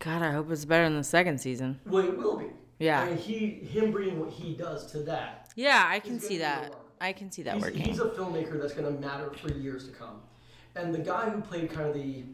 [0.00, 1.80] God, I hope it's better than the second season.
[1.86, 2.46] Well, it will be.
[2.78, 3.06] Yeah.
[3.06, 5.50] Mean, he him bringing what he does to that.
[5.56, 6.74] Yeah, I can see that.
[7.00, 7.82] I can see that He's, working.
[7.82, 10.20] he's a filmmaker that's going to matter for years to come.
[10.74, 12.24] And the guy who played kind of the,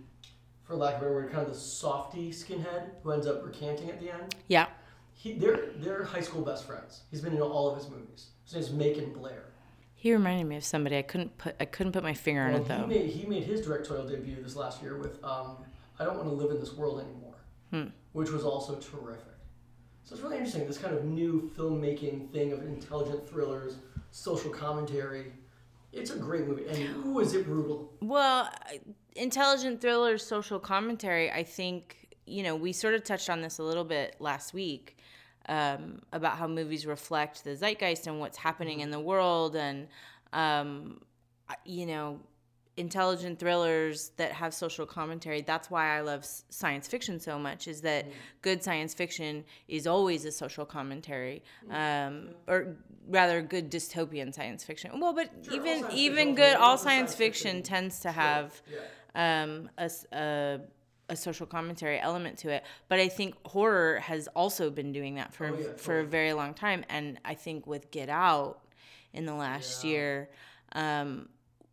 [0.63, 3.91] for lack of a better word, kind of the softy skinhead who ends up recanting
[3.91, 4.35] at the end.
[4.49, 4.67] yeah.
[5.13, 7.03] He, they're they're high school best friends.
[7.11, 8.29] He's been in all of his movies.
[8.45, 9.45] His name's Macon Blair.
[9.95, 10.97] He reminded me of somebody.
[10.97, 12.87] I couldn't put I couldn't put my finger on Well, it he though.
[12.87, 15.57] made he made his directorial debut this last year with um,
[15.99, 17.35] I don't want to live in this world anymore,
[17.71, 17.89] Hmm.
[18.13, 19.27] which was also terrific.
[20.05, 20.67] So it's really interesting.
[20.67, 23.77] This kind of new filmmaking thing of intelligent thrillers,
[24.11, 25.33] social commentary.
[25.93, 27.93] It's a great movie, and who is it brutal?
[28.01, 28.49] Well,
[29.17, 31.31] intelligent thrillers, social commentary.
[31.31, 34.99] I think you know we sort of touched on this a little bit last week
[35.49, 39.89] um, about how movies reflect the zeitgeist and what's happening in the world, and
[40.33, 41.01] um,
[41.65, 42.21] you know,
[42.81, 45.43] intelligent thrillers that have social commentary.
[45.43, 47.69] That's why I love science fiction so much.
[47.69, 48.07] Is that
[48.43, 52.77] good science fiction is always a social commentary, um, or
[53.09, 54.99] rather, good dystopian science fiction.
[54.99, 57.63] Well, but Sure, even even good all science fiction fiction.
[57.63, 58.61] tends to have
[59.15, 59.43] Yeah.
[59.43, 60.61] um, a, a-
[61.11, 62.63] a social commentary element to it.
[62.89, 66.33] But I think horror has also been doing that for Oh, yeah, for a very
[66.33, 66.85] long time.
[66.89, 68.61] And I think with Get Out
[69.13, 69.91] in the last Yeah.
[69.91, 70.31] year,
[70.73, 71.29] um,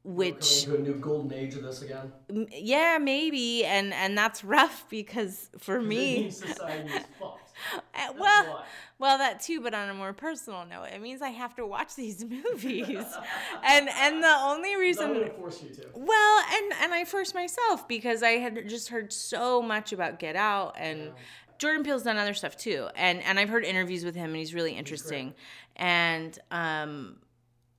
[0.08, 2.14] which to a new golden age of this again.
[2.30, 7.52] m- yeah maybe and and that's rough because for me society is fucked.
[7.76, 8.64] uh, That's well why.
[9.00, 11.96] well that too but on a more personal note it means i have to watch
[11.96, 13.20] these movies
[13.64, 15.84] and and the only reason gonna force you to.
[15.94, 20.36] Well, and and I forced myself because I had just heard so much about Get
[20.36, 21.14] Out and
[21.58, 22.88] Jordan Peele's done other stuff too.
[22.96, 25.34] And and I've heard interviews with him and he's really interesting.
[25.76, 27.18] And um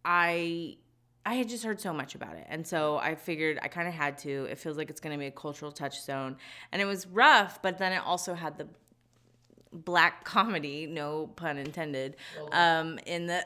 [0.04, 0.76] I
[1.24, 2.46] I had just heard so much about it.
[2.48, 4.44] And so I figured I kind of had to.
[4.44, 6.36] It feels like it's going to be a cultural touchstone.
[6.72, 8.66] And it was rough, but then it also had the
[9.72, 12.16] black comedy, no pun intended,
[12.52, 13.42] um, in the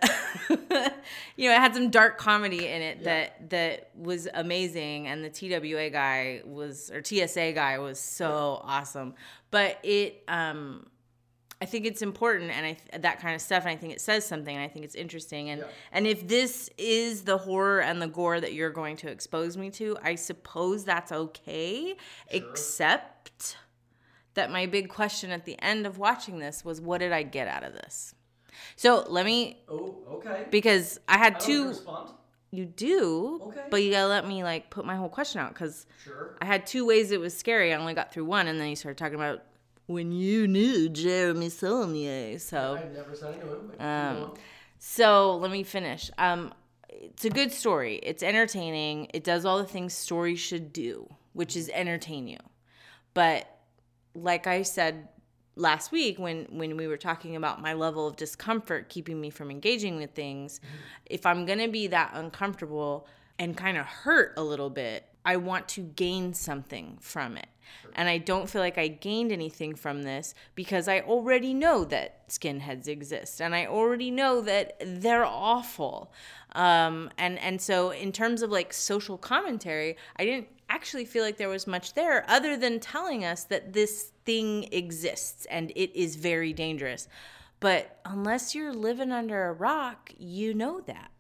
[1.37, 5.30] you know, it had some dark comedy in it that that was amazing and the
[5.30, 9.14] TWA guy was or TSA guy was so awesome.
[9.50, 10.87] But it um
[11.62, 14.27] I think it's important and I that kind of stuff and I think it says
[14.27, 15.66] something and I think it's interesting and Yeah.
[15.92, 19.70] and if this is the horror and the gore that you're going to expose me
[19.72, 21.96] to, I suppose that's okay
[22.31, 23.57] except
[24.35, 27.46] that my big question at the end of watching this was what did I get
[27.48, 28.14] out of this?
[28.77, 30.46] So let me Oh, okay.
[30.51, 32.11] because I had I two respond.
[32.51, 33.61] you do Okay.
[33.70, 36.37] but you gotta let me like put my whole question out because Sure.
[36.40, 37.72] I had two ways it was scary.
[37.72, 39.42] I only got through one and then you started talking about
[39.86, 42.38] when you knew Jeremy Saulnier.
[42.38, 43.80] So I've never I knew him.
[43.80, 44.34] Um,
[44.78, 46.10] so let me finish.
[46.18, 46.52] Um,
[46.88, 47.96] it's a good story.
[48.02, 49.08] It's entertaining.
[49.14, 52.38] It does all the things stories should do, which is entertain you.
[53.14, 53.48] But
[54.14, 55.08] like I said
[55.54, 59.50] last week when when we were talking about my level of discomfort keeping me from
[59.50, 60.60] engaging with things,
[61.06, 63.06] if I'm going to be that uncomfortable
[63.38, 67.46] and kind of hurt a little bit, I want to gain something from it.
[67.94, 72.28] And I don't feel like I gained anything from this because I already know that
[72.28, 76.12] skinheads exist and I already know that they're awful.
[76.54, 81.37] Um, and, and so, in terms of like social commentary, I didn't actually feel like
[81.37, 86.16] there was much there other than telling us that this thing exists and it is
[86.16, 87.08] very dangerous.
[87.61, 91.11] But unless you're living under a rock, you know that.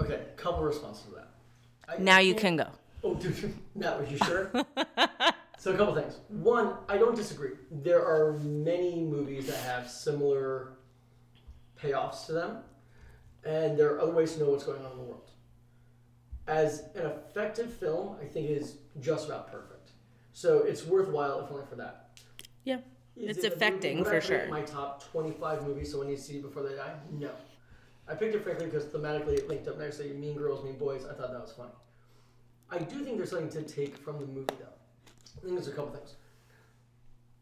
[0.00, 1.28] Okay, couple responses to that.
[1.88, 2.66] I, Now you can go.
[3.06, 4.50] Oh, dude, Matt, was you sure?
[5.58, 6.16] so a couple things.
[6.28, 7.50] One, I don't disagree.
[7.70, 10.78] There are many movies that have similar
[11.80, 12.58] payoffs to them,
[13.44, 15.30] and there are other ways to know what's going on in the world.
[16.46, 19.90] As an effective film, I think it is just about perfect.
[20.32, 22.18] So it's worthwhile if only for that.
[22.64, 22.78] Yeah.
[23.16, 24.48] Is It's it movie- affecting, for put it in sure.
[24.48, 25.90] My top twenty-five movies.
[25.90, 26.94] Someone needs to see before they die.
[27.12, 27.30] No,
[28.08, 31.04] I picked it frankly because thematically it linked up to Mean Girls, Mean Boys.
[31.04, 31.70] I thought that was funny.
[32.70, 34.66] I do think there's something to take from the movie, though.
[35.36, 36.16] I think there's a couple things.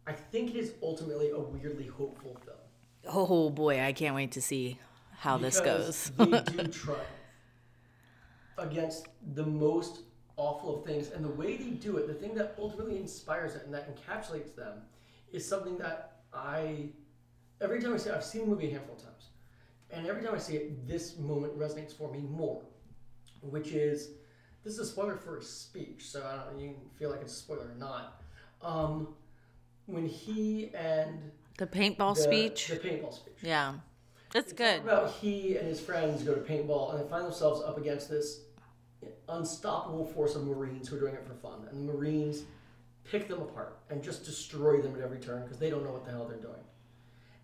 [0.06, 2.56] I think it is ultimately a weirdly hopeful film.
[3.06, 4.78] Oh boy, I can't wait to see.
[5.18, 6.10] how this goes.
[6.16, 7.00] they do triumph
[8.58, 10.00] against the most
[10.36, 13.62] awful of things, and the way they do it, the thing that ultimately inspires it
[13.64, 14.82] and that encapsulates them,
[15.32, 16.88] is something that I
[17.60, 19.28] every time I see it, I've seen the movie a handful of times,
[19.90, 22.62] and every time I see it, this moment resonates for me more,
[23.42, 24.10] which is
[24.64, 27.20] this is a spoiler for a speech, so I don't know, you can feel like
[27.20, 28.22] it's a spoiler or not.
[28.62, 29.08] Um,
[29.86, 32.68] when he and the paintball the, speech.
[32.68, 33.34] the paintball speech.
[33.42, 33.74] yeah.
[34.32, 34.80] That's good.
[34.80, 38.40] About he and his friends go to paintball and they find themselves up against this
[39.28, 41.68] unstoppable force of Marines who are doing it for fun.
[41.70, 42.44] And the Marines
[43.04, 46.06] pick them apart and just destroy them at every turn because they don't know what
[46.06, 46.54] the hell they're doing.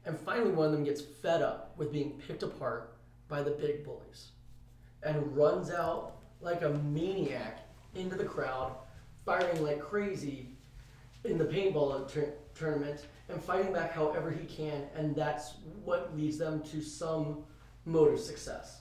[0.06, 2.96] And finally, one of them gets fed up with being picked apart
[3.28, 4.30] by the big bullies
[5.02, 8.76] and runs out like a maniac into the crowd,
[9.24, 10.48] firing like crazy
[11.24, 16.38] in the paintball tur- tournament and fighting back however he can, and that's what leads
[16.38, 17.44] them to some
[17.84, 18.80] mode of success.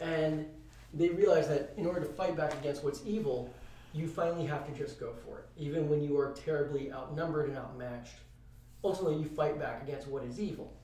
[0.00, 0.46] And
[0.94, 3.52] they realize that in order to fight back against what's evil,
[3.92, 7.58] you finally have to just go for it, even when you are terribly outnumbered and
[7.58, 8.14] outmatched.
[8.84, 10.76] Ultimately, you fight back against what is evil.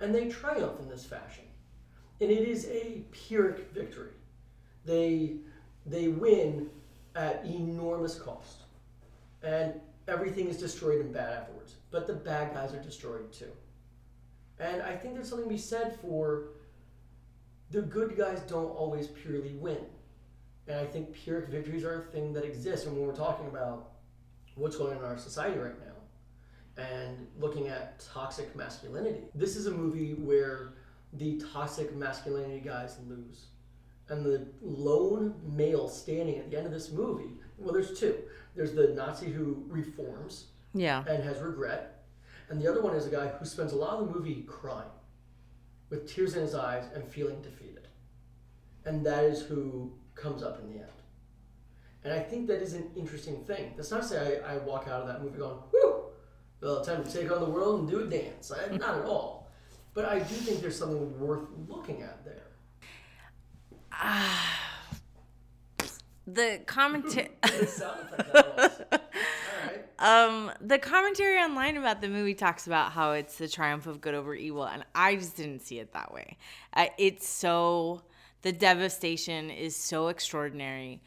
[0.00, 1.44] And they triumph in this fashion.
[2.20, 4.12] And it is a Pyrrhic victory.
[4.84, 5.36] They,
[5.86, 6.68] they win
[7.14, 8.62] at enormous cost.
[9.42, 9.74] And
[10.08, 11.74] everything is destroyed and bad afterwards.
[11.90, 13.50] But the bad guys are destroyed too.
[14.58, 16.44] And I think there's something to be said for
[17.70, 19.78] the good guys don't always purely win.
[20.68, 22.86] And I think Pyrrhic victories are a thing that exists.
[22.86, 23.90] And when we're talking about
[24.54, 29.66] what's going on in our society right now and looking at toxic masculinity, this is
[29.66, 30.74] a movie where
[31.14, 33.46] the toxic masculinity guys lose.
[34.12, 38.14] And the lone male standing at the end of this movie, well, there's two.
[38.54, 41.02] There's the Nazi who reforms Yeah.
[41.08, 42.04] and has regret,
[42.50, 44.90] and the other one is a guy who spends a lot of the movie crying,
[45.88, 47.88] with tears in his eyes and feeling defeated.
[48.84, 50.88] And that is who comes up in the end.
[52.04, 53.72] And I think that is an interesting thing.
[53.76, 56.02] That's not to say I, I walk out of that movie going, whew,
[56.60, 58.52] well, time to take on the world and do a dance.
[58.52, 59.50] I, not at all.
[59.94, 62.41] But I do think there's something worth looking at there.
[66.26, 67.30] The commentary.
[67.42, 68.80] The sound effect that was.
[68.92, 69.84] All right.
[69.98, 74.14] Um, the commentary online about the movie talks about how it's the triumph of good
[74.14, 76.36] over evil, and I just didn't see it that way.
[76.74, 78.02] Uh, it's so
[78.42, 81.02] the devastation is so extraordinary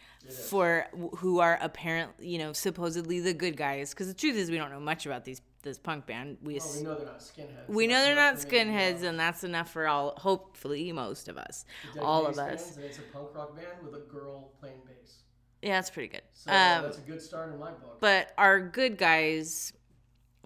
[0.47, 3.91] for wh- who are apparently, you know, supposedly the good guys.
[3.91, 6.37] Because the truth is, we don't know much about these this punk band.
[6.41, 7.67] We Well, we know they're not skinheads.
[7.67, 10.13] we know they're not enough for me to skinheads, and that's enough for all.
[10.17, 11.65] Hopefully, most of us,
[12.01, 12.77] all of us.
[12.77, 15.23] it's a punk rock band with a girl playing bass.
[15.61, 16.21] Yeah, that's pretty good.
[16.33, 17.99] So Um, that's a good start in my book.
[17.99, 19.73] but our good guys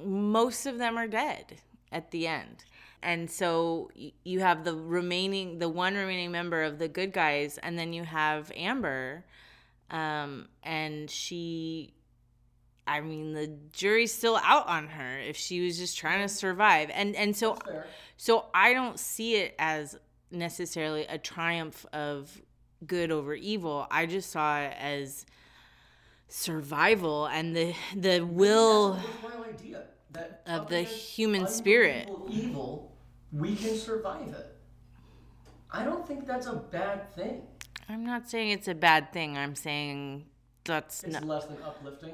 [0.03, 1.57] most of them are dead
[1.91, 2.63] at the end
[3.03, 3.89] and so
[4.23, 8.03] you have the remaining the one remaining member of the good guys and then you
[8.05, 9.25] have amber
[9.91, 11.93] um, and she
[12.89, 16.89] i mean the jury's still out on her if she was just trying to survive
[16.93, 17.57] and and so
[18.17, 19.97] so i don't see it as
[20.31, 22.41] necessarily a triumph of
[22.85, 25.25] good over evil i just saw it as
[26.27, 32.09] survival and the the will That's the worthwhile idea that of the human spirit.
[32.29, 32.95] Evil,
[33.31, 34.55] we can survive it.
[35.71, 37.43] I don't think that's a bad thing.
[37.87, 40.25] i'm not saying it's a bad thing i'm saying
[40.63, 42.13] that's It's not less than uplifting.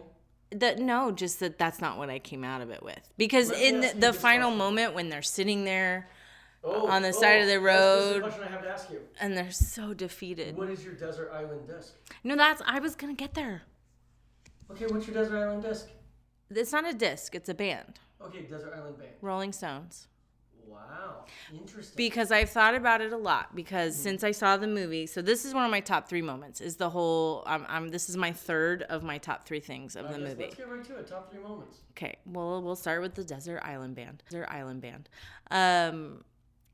[0.52, 3.62] That no just that that's not what i came out of it with because Let
[3.62, 4.58] in the, the final question.
[4.58, 6.10] moment when they're sitting there
[6.68, 8.22] Oh, On the oh, side of the that's- this is road.
[8.24, 9.00] question I have to ask you.
[9.22, 11.94] and they're so defeated What is your desert island disc?
[12.24, 13.62] no that's i was gonna get there
[14.72, 15.88] Okay, what's your desert island disc?
[16.50, 19.12] it's not a disc it's a band Okay, desert island band.
[19.22, 20.08] rolling stones
[20.68, 21.96] Wow, interesting.
[21.96, 25.46] because I've thought about it a lot because since I saw the movie, so this
[25.46, 26.62] is one of my top three moments.
[26.62, 30.10] Is the whole um, um this is my third of my top three things of
[30.10, 30.44] the movie.
[30.44, 31.08] Let's get right to it.
[31.08, 31.78] Top three moments.
[31.92, 34.24] Okay, well we'll start with the Desert Island Band.
[34.30, 35.10] Desert Island Band,
[35.52, 36.24] um,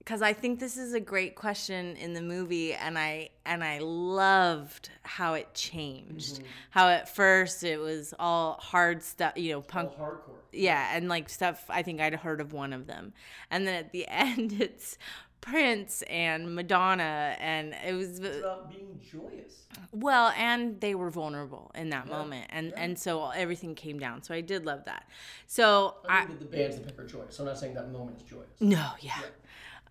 [0.03, 3.79] because I think this is a great question in the movie, and I and I
[3.79, 6.35] loved how it changed.
[6.35, 6.45] Mm-hmm.
[6.71, 10.35] How at first it was all hard stuff, you know, punk All hardcore.
[10.51, 13.13] yeah, and like stuff I think I'd heard of one of them.
[13.51, 14.97] And then at the end it's
[15.41, 19.63] Prince and Madonna and it was It's about being joyous.
[19.91, 22.83] well and they were vulnerable in that Yeah, moment and yeah.
[22.83, 24.21] and so everything came down.
[24.21, 25.07] So I did love that.
[25.47, 27.35] So I I mean, the, the band's the pick joyous.
[27.35, 28.49] So I'm not saying that moment is joyous.
[28.59, 29.19] no, yeah.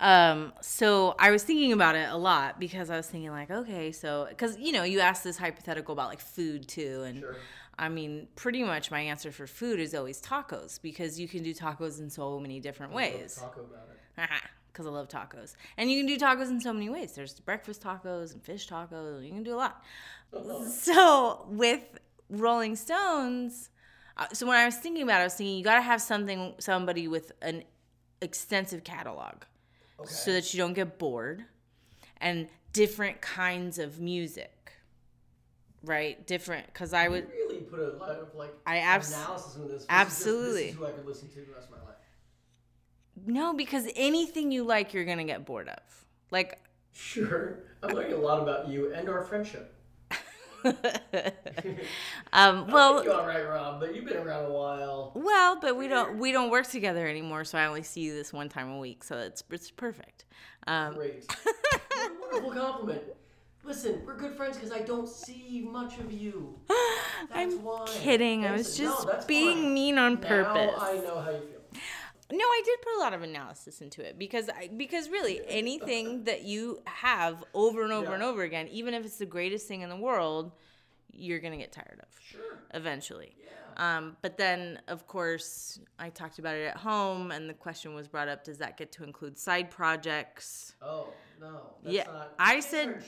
[0.00, 3.92] Um, so I was thinking about it a lot because I was thinking like, okay,
[3.92, 7.36] so because you know you asked this hypothetical about like food too, and Sure.
[7.78, 11.54] I mean, pretty much my answer for food is always tacos because you can do
[11.54, 13.36] tacos in so many different I ways.
[13.36, 14.30] Taco about it.
[14.72, 15.54] because I love tacos.
[15.78, 17.12] And you can do tacos in so many ways.
[17.12, 19.24] There's breakfast tacos and fish tacos.
[19.24, 19.82] You can do a lot.
[20.68, 21.82] So with
[22.28, 23.70] Rolling Stones,
[24.16, 26.00] uh, so when I was thinking about it, I was thinking you got to have
[26.00, 27.64] something, somebody with an
[28.20, 29.42] extensive catalog
[30.04, 31.44] so that you don't get bored
[32.20, 34.72] and different kinds of music.
[35.82, 36.26] Right?
[36.26, 36.66] Different.
[36.66, 37.28] Because I would.
[37.30, 39.86] really put a lot of like I abs- analysis into this.
[39.88, 40.62] absolutely.
[40.64, 41.96] This is who I could listen to the rest of my life.
[43.26, 45.78] No, because anything you like, you're going to get bored of.
[46.30, 46.58] Like,
[46.92, 49.74] Sure, I'm learning a lot about you and our friendship.
[52.32, 55.12] um, well, you're all right, Rob, but you've been around a while.
[55.14, 58.32] Well, but we don't we don't work together anymore, so I only see you this
[58.32, 60.24] one time a week, so it's it's perfect.
[60.66, 61.24] Um, Great.
[62.32, 63.02] Wonderful compliment.
[63.62, 66.58] Listen, we're good friends because I don't see much of you.
[66.68, 67.84] That's I'm why.
[67.86, 68.46] kidding.
[68.46, 69.74] I was Listen, no, just being fine.
[69.74, 70.72] mean on purpose.
[70.76, 71.80] Now I know how you feel.
[72.32, 76.24] No, I did put a lot of analysis into it because I, because really anything
[76.24, 78.14] that you have over and over Yeah.
[78.14, 80.52] and over again, even if it's the greatest thing in the world,
[81.12, 82.58] you're gonna get tired of Sure.
[82.74, 83.36] eventually.
[83.76, 88.08] Um, but then, of course, I talked about it at home, and the question was
[88.08, 90.74] brought up: Does that get to include side projects?
[90.82, 91.08] Oh
[91.40, 91.74] no.
[91.82, 93.02] That's Yeah, Not, I said-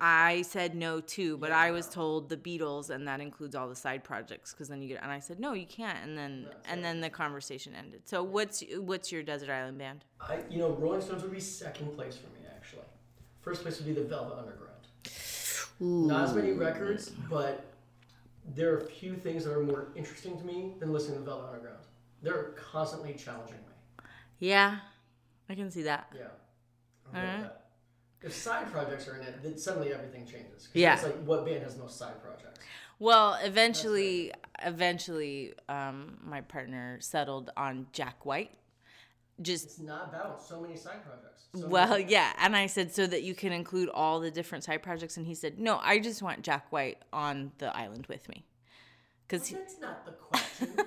[0.00, 1.92] I said no too, but I was Yeah.
[1.94, 5.02] told the Beatles, and that includes all the side projects, because then you get.
[5.02, 8.06] And I said no, you can't, and then and then the conversation ended.
[8.08, 10.04] So what's what's your desert island band?
[10.20, 12.82] I, you know, Rolling Stones would be second place for me actually.
[13.40, 14.68] First place would be the Velvet Underground.
[15.82, 17.72] Not as many records, but
[18.54, 21.48] there are a few things that are more interesting to me than listening to Velvet
[21.48, 21.82] Underground.
[22.22, 24.04] They're constantly challenging me.
[24.38, 24.78] Yeah,
[25.48, 26.12] I can see that.
[26.14, 26.22] Yeah.
[27.12, 27.58] I'm good with that.
[28.22, 30.68] If side projects are in it, then suddenly everything changes.
[30.72, 30.94] Yeah.
[30.94, 32.60] It's like what band has no side projects?
[33.00, 38.52] Well, eventually, eventually, um, my partner settled on Jack White.
[39.40, 40.48] Just It's not balanced.
[40.48, 41.46] So many side projects.
[41.54, 44.82] So well, yeah, and I said so that you can include all the different side
[44.82, 48.44] projects, and he said no, I just want Jack White on the island with me,
[49.26, 50.68] because he, That's not the question.
[50.76, 50.84] no,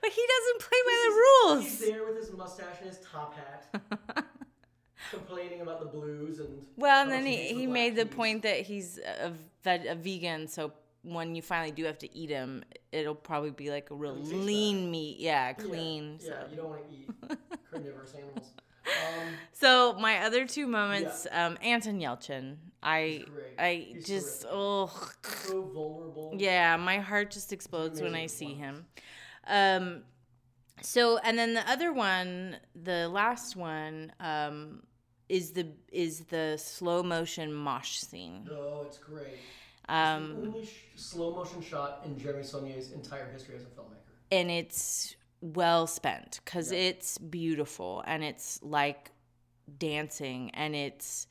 [0.00, 1.64] but he doesn't play by the rules.
[1.64, 4.26] He's there with his mustache and his top hat,
[5.10, 6.64] complaining about the blues and.
[6.76, 9.32] Well, and then he, he made the point that he's a,
[9.64, 13.90] a vegan, so when you finally do have to eat him, it'll probably be like
[13.90, 16.18] a real lean meat, yeah, Yeah, clean.
[16.20, 16.46] Yeah, So.
[16.50, 17.38] you don't want to eat
[17.70, 18.46] carnivorous animals.
[18.86, 22.56] Um, So my other two moments, um, Anton Yelchin.
[22.82, 23.24] I.
[23.58, 24.90] I He's just oh
[25.22, 26.34] so vulnerable.
[26.36, 28.86] yeah, my heart just explodes when I see him.
[29.46, 30.02] Um,
[30.82, 34.82] so and then the other one, the last one, um,
[35.28, 38.48] is the is the slow motion mosh scene.
[38.50, 39.38] Oh, it's great.
[39.90, 44.12] Um, it's the only slow motion shot in Jeremy Saulnier's entire history as a filmmaker.
[44.30, 46.78] and it's well spent because Yeah.
[46.78, 49.10] it's beautiful and it's like
[49.78, 51.26] dancing and it's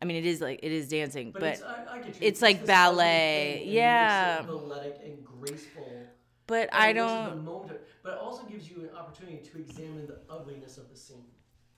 [0.00, 2.14] i mean it is like it is dancing But, but, it's, I, I you.
[2.20, 4.42] it's like ballet, yeah.
[4.42, 6.06] Balletic and graceful.
[6.46, 8.82] but and i it makes it don't The moment, of- but it also gives you
[8.82, 11.24] an opportunity to examine the ugliness of the scene.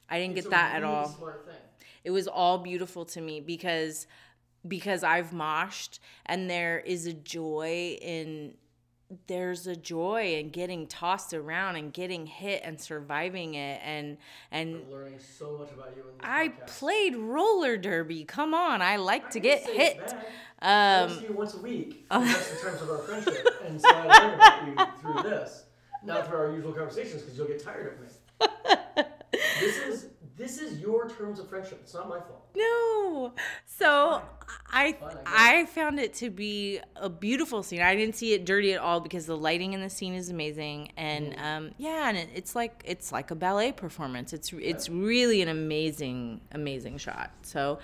[0.09, 1.17] i didn't It's get that at all
[2.05, 4.07] it was all beautiful to me because
[4.67, 8.55] because i've moshed and there is a joy in
[9.27, 14.17] there's a joy in getting tossed around and getting hit and surviving it and
[14.53, 16.67] and I'm learning so much about you I podcast.
[16.79, 18.23] played roller derby.
[18.25, 19.99] Come on, I like I to get hit.
[19.99, 20.17] bad.
[20.63, 22.07] I Um, see you once a week.
[22.13, 25.65] in terms of our friendship, and so I learn about you through this,
[26.05, 28.77] not through our usual conversations, because you'll get tired of me.
[30.41, 31.81] This is your terms of friendship.
[31.83, 32.47] It's not my fault.
[32.57, 33.33] no.
[33.67, 34.23] So
[34.73, 35.61] I I.
[35.63, 37.83] I found it to be a beautiful scene.
[37.83, 40.93] I didn't see it dirty at all because the lighting in the scene is amazing,
[40.97, 41.43] and Mm.
[41.45, 44.33] um, yeah, and it, it's like it's like a ballet performance.
[44.33, 47.31] It's it's really an amazing amazing shot.
[47.43, 47.79] So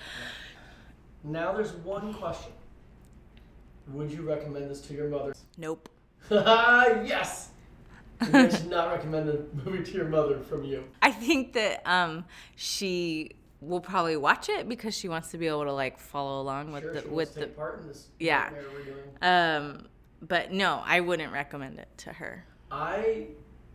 [1.24, 2.52] Now there's one question.
[3.88, 5.34] Would you recommend this to your mother?
[5.58, 5.88] nope.
[6.30, 7.50] yes.
[8.20, 10.84] I should not recommend a movie to your mother from you.
[11.02, 12.24] I think that um,
[12.54, 16.72] she will probably watch it because she wants to be able to like follow along
[16.72, 18.44] with Sure, the with the part in this Yeah.
[18.44, 19.04] nightmare we're doing.
[19.22, 19.88] Um,
[20.22, 22.46] but no, I wouldn't recommend it to her.
[22.70, 23.28] I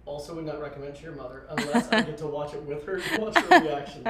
[0.06, 3.00] also would not recommend to your mother unless I get to watch it with her
[3.00, 4.08] to watch her reactions.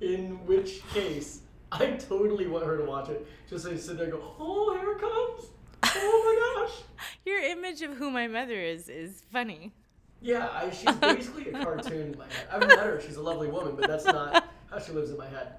[0.00, 1.40] In which case,
[1.72, 3.26] I totally want her to watch it.
[3.48, 5.50] Just so you sit there and go, oh, here it comes.
[5.96, 6.80] Oh my gosh.
[7.54, 9.72] Your image of who my mother is is funny.
[10.20, 12.46] Yeah, I, she's basically a cartoon in my head.
[12.50, 13.00] I've met her.
[13.00, 15.52] She's a lovely woman, but that's not how she lives in my head.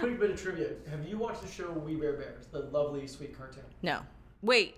[0.00, 0.68] Quick bit of trivia.
[0.90, 3.64] Have you watched the show We Bare Bears, the lovely, sweet cartoon?
[3.82, 4.00] No,
[4.40, 4.76] wait.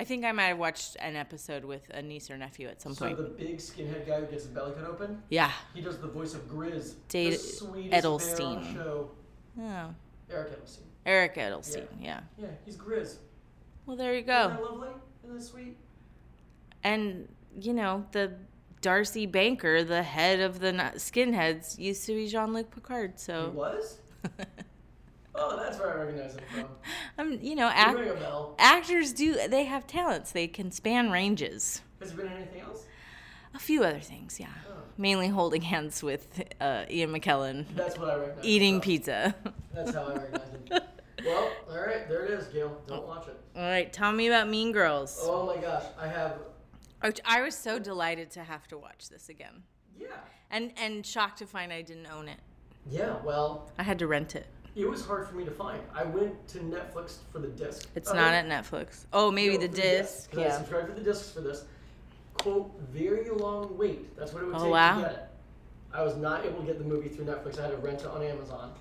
[0.00, 2.94] I think I might have watched an episode with a niece or nephew at some
[2.94, 3.16] So point.
[3.18, 5.52] the big skinhead guy who gets his belly cut open, Yeah.
[5.72, 8.72] he does the voice of Grizz, Dave the sweetest bear on Edelstein.
[8.72, 9.10] the show.
[9.60, 9.94] Oh.
[10.30, 10.78] Eric Edelstein.
[11.06, 11.86] Eric Edelstein.
[12.00, 12.20] Yeah.
[12.38, 13.16] Yeah, he's Grizz.
[13.86, 14.62] Well, there you Isn't that go.
[14.64, 14.88] lovely?
[15.24, 15.76] Isn't that sweet?
[16.82, 17.28] And
[17.60, 18.32] you know the
[18.80, 23.12] Darcy Banker, the head of the skinheads, used to be Jean Luc Picard.
[23.12, 23.98] He So, was?
[25.34, 26.66] oh, that's where I recognize him from.
[27.16, 27.98] I'm, you know, act-
[28.58, 30.32] actors do they have talents?
[30.32, 31.80] They can span ranges.
[32.00, 32.84] Has he been anything else?
[33.54, 34.48] A few other things, yeah.
[34.68, 34.72] Oh.
[34.98, 38.44] Mainly holding hands with uh, Ian McKellen, That's what I recognize.
[38.44, 39.34] eating pizza.
[39.72, 40.80] That's how I recognize him.
[41.24, 42.80] well, all right, there it is, Gail.
[42.86, 43.06] Don't oh.
[43.06, 43.38] watch it.
[43.56, 45.18] All right, tell me about Mean Girls.
[45.22, 46.38] Oh my gosh, I have.
[47.26, 49.62] I was so delighted to have to watch this again,
[49.98, 50.06] Yeah.
[50.50, 52.40] and and shocked to find I didn't own it.
[52.90, 54.46] Yeah, well, I had to rent it.
[54.74, 55.80] it was hard for me to find.
[55.94, 57.88] I went to Netflix for the disc.
[57.94, 59.04] It's of not at Netflix.
[59.12, 60.30] Oh, maybe the disc.
[60.30, 60.56] 'cause I Yeah.
[60.58, 61.64] subscribed for the discs for this.
[62.38, 64.16] Quote, very long wait.
[64.16, 64.96] That's what it would Oh, take wow.
[64.96, 65.28] to get it.
[65.92, 67.58] I was not able to get the movie through Netflix.
[67.58, 68.74] I had to rent it on Amazon.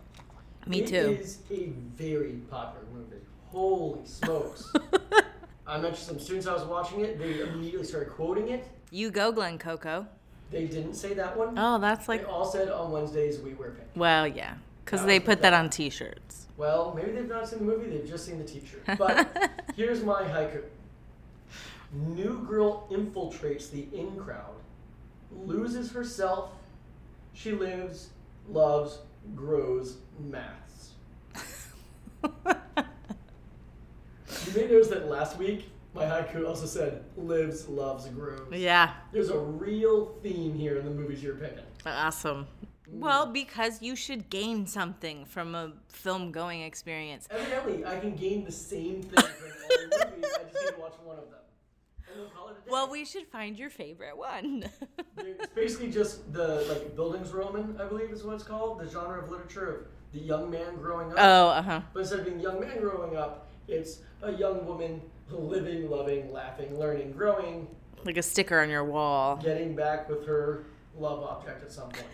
[0.68, 1.18] Me It too.
[1.22, 3.18] is a very popular movie.
[3.48, 4.72] Holy smokes.
[5.68, 7.20] I mentioned some students I was watching it.
[7.20, 8.68] They immediately started quoting it.
[8.92, 10.08] You go, Glen Coco.
[10.52, 11.58] They didn't say that one.
[11.58, 13.88] Oh, that's they like all said on Wednesdays we wear pink.
[13.96, 14.56] well, yeah,
[14.86, 16.48] because they put that on T-shirts.
[16.58, 18.84] Well, maybe they've not seen the movie, they've just seen the t-shirt.
[19.00, 20.62] But here's my haiku.
[21.92, 24.54] New girl infiltrates the in crowd,
[25.46, 26.52] loses herself,
[27.34, 28.10] she lives,
[28.50, 29.00] loves,
[29.36, 30.92] grows, maths.
[34.46, 38.48] You may notice that last week my haiku also said lives, loves, grows.
[38.52, 41.64] yeah, There's a real theme here in the movies you're picking.
[41.86, 42.48] awesome.
[42.92, 47.28] Well, because you should gain something from a film going experience.
[47.32, 49.70] Evidently, I can gain the same thing from all
[50.00, 50.32] the movies.
[50.40, 51.40] I just need to watch one of them.
[52.14, 52.72] And we'll call it a day.
[52.72, 54.70] Well, we should find your favorite one.
[55.18, 59.30] It's basically just the like Bildungsroman, I believe is what it's called, the genre of
[59.30, 61.18] literature of the young man growing up.
[61.18, 61.82] oh, uh huh.
[61.94, 66.78] But instead of being young man growing up, it's a young woman living, loving, laughing,
[66.78, 67.68] learning, growing,
[68.04, 69.38] Like a sticker on your wall.
[69.38, 70.66] getting back with her
[70.98, 72.06] love object at some point.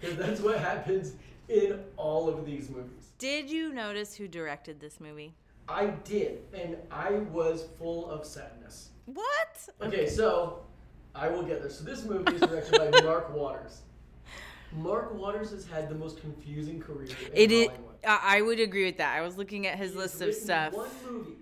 [0.00, 1.14] Because that's what happens
[1.48, 3.10] in all of these movies.
[3.18, 5.34] Did you notice who directed this movie?
[5.68, 8.90] I did, and I was full of sadness.
[9.06, 9.68] What?
[9.82, 10.60] Okay, so
[11.14, 11.70] I will get there.
[11.70, 13.80] So this movie is directed by Mark Waters.
[14.72, 17.68] Mark Waters has had the most confusing career in It is.
[18.06, 19.16] I I would agree with that.
[19.16, 20.72] I was looking at his He's list of stuff.
[20.72, 21.32] One movie,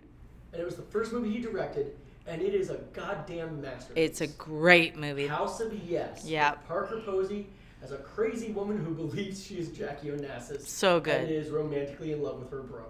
[0.53, 1.97] and it was the first movie he directed,
[2.27, 4.05] and it is a goddamn masterpiece.
[4.05, 5.27] It's a great movie.
[5.27, 6.25] House of Yes.
[6.27, 6.53] Yeah.
[6.53, 7.47] Parker Posey
[7.83, 10.67] as a crazy woman who believes she is Jackie Onassis.
[10.67, 11.23] So good.
[11.23, 12.87] And is romantically in love with her brother.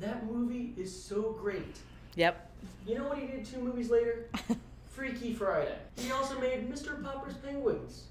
[0.00, 1.78] That movie is so great.
[2.16, 2.49] Yep.
[2.86, 4.26] You know what he did two movies later?
[4.88, 5.76] Freaky Friday.
[5.96, 7.02] He also made Mr.
[7.02, 8.04] Popper's Penguins.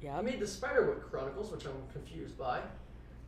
[0.00, 0.16] Yeah.
[0.18, 2.60] He made the Spiderwick Chronicles, which I'm confused by.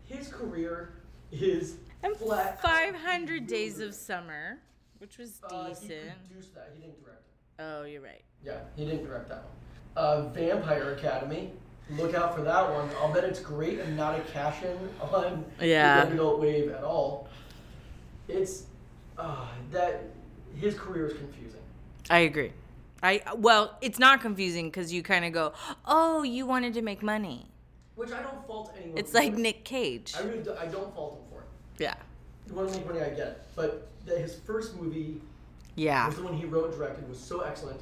[0.07, 0.95] His career
[1.31, 2.61] is And flat.
[2.63, 4.59] 500 Days of Summer,
[4.99, 6.11] which was Uh, he decent.
[6.29, 6.71] produced that.
[6.75, 7.63] He didn't direct it.
[7.63, 8.23] Oh, you're right.
[8.45, 9.53] Yeah, he didn't direct that one.
[9.95, 11.53] Uh, Vampire Academy.
[11.91, 12.89] Look out for that one.
[13.01, 16.07] I'll bet it's great and not a cash in on Yeah.
[16.07, 17.29] the adult wave at all.
[18.29, 18.65] It's
[19.19, 20.05] uh, that
[20.59, 21.61] his career is confusing.
[22.11, 22.53] I agree.
[23.03, 25.53] I well, it's not confusing because you kind of go,
[25.85, 27.47] "Oh, you wanted to make money."
[27.97, 28.97] Which I don't fault anyone.
[28.99, 29.39] It's like it.
[29.39, 30.15] Nick Cage.
[30.17, 31.47] I really do, I don't fault him for it.
[31.79, 31.95] Yeah.
[32.49, 33.43] You want to make money, I get it.
[33.55, 35.21] But that his first movie
[35.75, 36.07] Yeah.
[36.07, 37.81] was the one he wrote and directed was so excellent.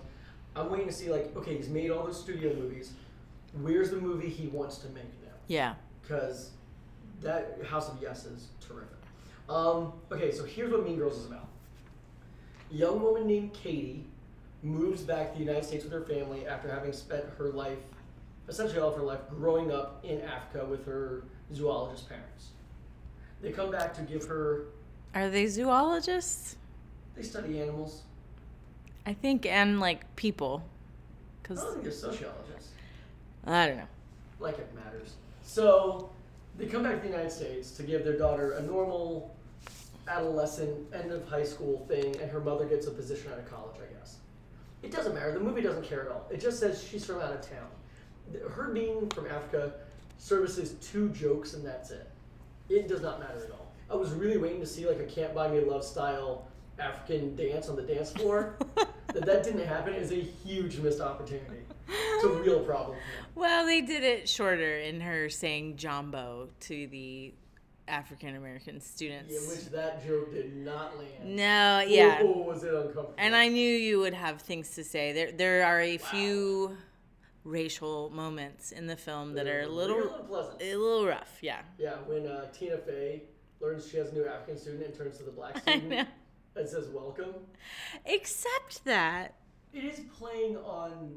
[0.57, 2.93] I'm waiting to see like, okay, he's made all those studio movies.
[3.63, 5.31] Where's the movie he wants to make now?
[5.47, 5.75] Yeah.
[6.03, 6.51] because
[7.23, 8.89] that House of Yes is terrific.
[9.49, 11.47] Um, okay, so here's what Mean Girls is about.
[12.71, 14.05] Young woman named Cady
[14.63, 17.79] moves back to the United States with her family after having spent her life,
[18.49, 22.49] essentially all of her life, growing up in Africa with her zoologist parents.
[23.43, 24.67] They come back to give her.
[25.15, 26.57] Are they zoologists?
[27.17, 28.03] They study animals.
[29.07, 30.63] I think and like people,
[31.43, 32.69] Cause I don't think they're sociologists.
[33.47, 33.89] I don't know.
[34.39, 35.15] like it matters.
[35.43, 36.11] So
[36.59, 39.35] they come back to the United States to give their daughter a normal
[40.09, 43.77] adolescent end of high school thing, and her mother gets a position at a college,
[43.77, 44.17] I guess.
[44.83, 45.33] It doesn't matter.
[45.33, 46.27] The movie doesn't care at all.
[46.31, 47.69] It just says she's from out of town.
[48.51, 49.73] Her being from Africa
[50.19, 52.09] services two jokes, and that's it.
[52.69, 53.73] It does not matter at all.
[53.91, 56.47] I was really waiting to see like a Can't Buy Me Love style
[56.79, 58.57] African dance on the dance floor.
[58.77, 61.63] that that didn't happen is a huge missed opportunity.
[61.89, 62.97] It's a real problem.
[63.35, 67.35] Well, they did it shorter in her saying "jumbo" to the
[67.91, 69.35] African American students.
[69.35, 71.37] In which that joke did not land.
[71.37, 72.21] no, yeah.
[72.23, 73.15] Oh, was it uncomfortable?
[73.19, 75.13] And I knew you would have things to say.
[75.13, 76.77] There, there are a few
[77.45, 80.27] racial moments in the film that are a little,
[80.61, 81.39] a little rough.
[81.41, 83.23] Yeah, Yeah, when uh, Tina Fey
[83.61, 86.09] learns she has a new African student and turns to the black student
[86.57, 87.35] and says welcome,
[88.05, 89.35] Except that,
[89.73, 91.17] it is playing on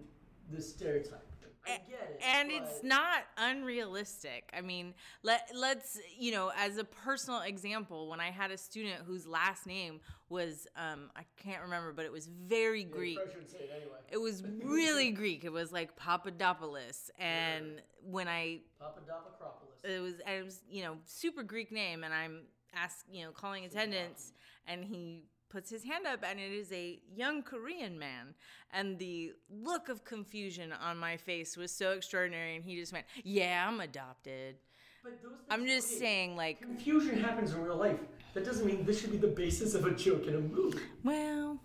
[0.51, 1.25] the stereotype.
[1.65, 2.21] I get it.
[2.23, 4.49] and it's not unrealistic.
[4.55, 4.93] I mean,
[5.23, 9.65] let let's you know, as a personal example, when I had a student whose last
[9.65, 9.99] name
[10.29, 13.15] was um, I can't remember, but it was very Yeah, Greek.
[13.17, 13.97] probably shouldn't say it anyway.
[14.11, 15.43] It was really Greek.
[15.45, 19.83] It was like Papadopoulos, and when I Papadopoulos.
[19.83, 22.41] it was it was you know super Greek name, and I'm
[22.73, 24.33] ask you know calling attendance,
[24.67, 25.23] and he
[25.53, 28.33] puts his hand up, and it is a young Korean man,
[28.71, 33.05] and the look of confusion on my face was so extraordinary, and he just went,
[33.23, 34.55] "Yeah, I'm adopted."
[35.03, 37.99] But those I'm just okay, saying, like, Confusion happens in real life.
[38.33, 40.79] That doesn't mean this should be the basis of a joke in a movie.
[41.03, 41.59] well,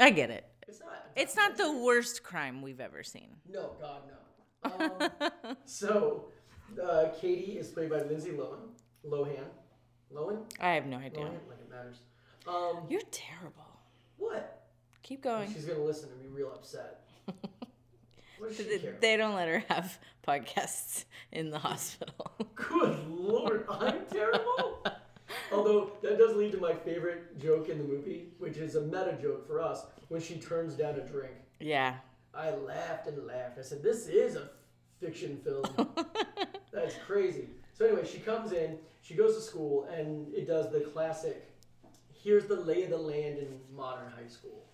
[0.00, 0.48] I get it.
[0.66, 1.06] It's not.
[1.14, 3.36] It's not the worst crime we've ever seen.
[3.48, 5.10] No, God, no.
[5.44, 6.26] Um, so,
[6.82, 8.70] uh, Cady is played by Lindsay Lohan.
[9.06, 9.46] Lohan.
[10.12, 10.38] Lohan?
[10.58, 11.24] I have no idea.
[11.24, 11.48] Lohan?
[11.48, 11.98] Like it matters.
[12.46, 13.66] Um, You're terrible.
[14.18, 14.62] what?
[15.02, 15.52] Keep going.
[15.52, 17.00] She's gonna listen and be real upset.
[18.38, 18.96] What does she care?
[19.00, 22.32] They don't let her have podcasts in the hospital.
[22.56, 24.84] Good lord, I'm terrible.
[25.52, 29.16] Although that does lead to my favorite joke in the movie, which is a meta
[29.22, 31.34] joke for us when she turns down a drink.
[31.60, 31.94] yeah.
[32.34, 33.58] I laughed and laughed.
[33.60, 34.48] I said, "This is a
[34.98, 35.62] fiction film.
[36.72, 38.76] That's crazy." So anyway, she comes in.
[39.02, 41.48] She goes to school, and it does the classic.
[42.22, 44.64] Here's the lay of the land in modern high school.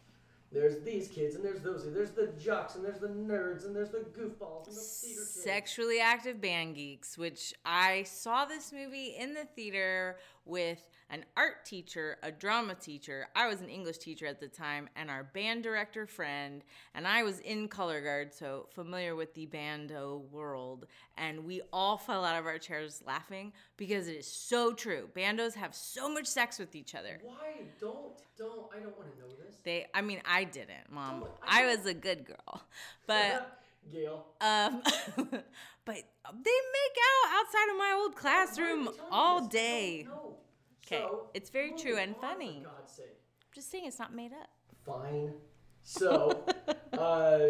[0.51, 1.93] There's these kids, and there's those.
[1.93, 5.43] There's the jocks, and there's the nerds, and there's the goofballs, and the theater kids.
[5.45, 11.65] Sexually active band geeks, which I saw this movie in the theater with an art
[11.65, 13.29] teacher, a drama teacher.
[13.35, 16.63] I was an English teacher at the time, and our band director friend.
[16.95, 20.87] And I was in color guard, so familiar with the bando world.
[21.17, 25.09] And we all fell out of our chairs laughing because it is so true.
[25.17, 27.21] Bandos have so much sex with each other.
[27.23, 29.57] Why don't don't I don't want to know this.
[29.65, 31.21] They, I mean, I didn't, mom.
[31.21, 32.63] Don't- I I was a good girl,
[33.07, 33.55] but.
[33.91, 34.27] Gail.
[34.43, 34.83] Um,
[35.17, 39.47] but they make out outside of my old classroom you telling me all?
[39.47, 40.03] Day.
[40.03, 40.35] don't
[40.83, 40.87] know.
[40.89, 42.61] 'Kay, So, it's very true and on, funny.
[42.63, 43.21] For God's sake.
[43.55, 44.49] Just saying, it's not made up.
[44.85, 45.35] Fine.
[45.83, 46.45] So,
[46.93, 47.41] uh,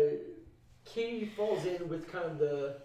[0.84, 2.82] Cady falls in with kind of the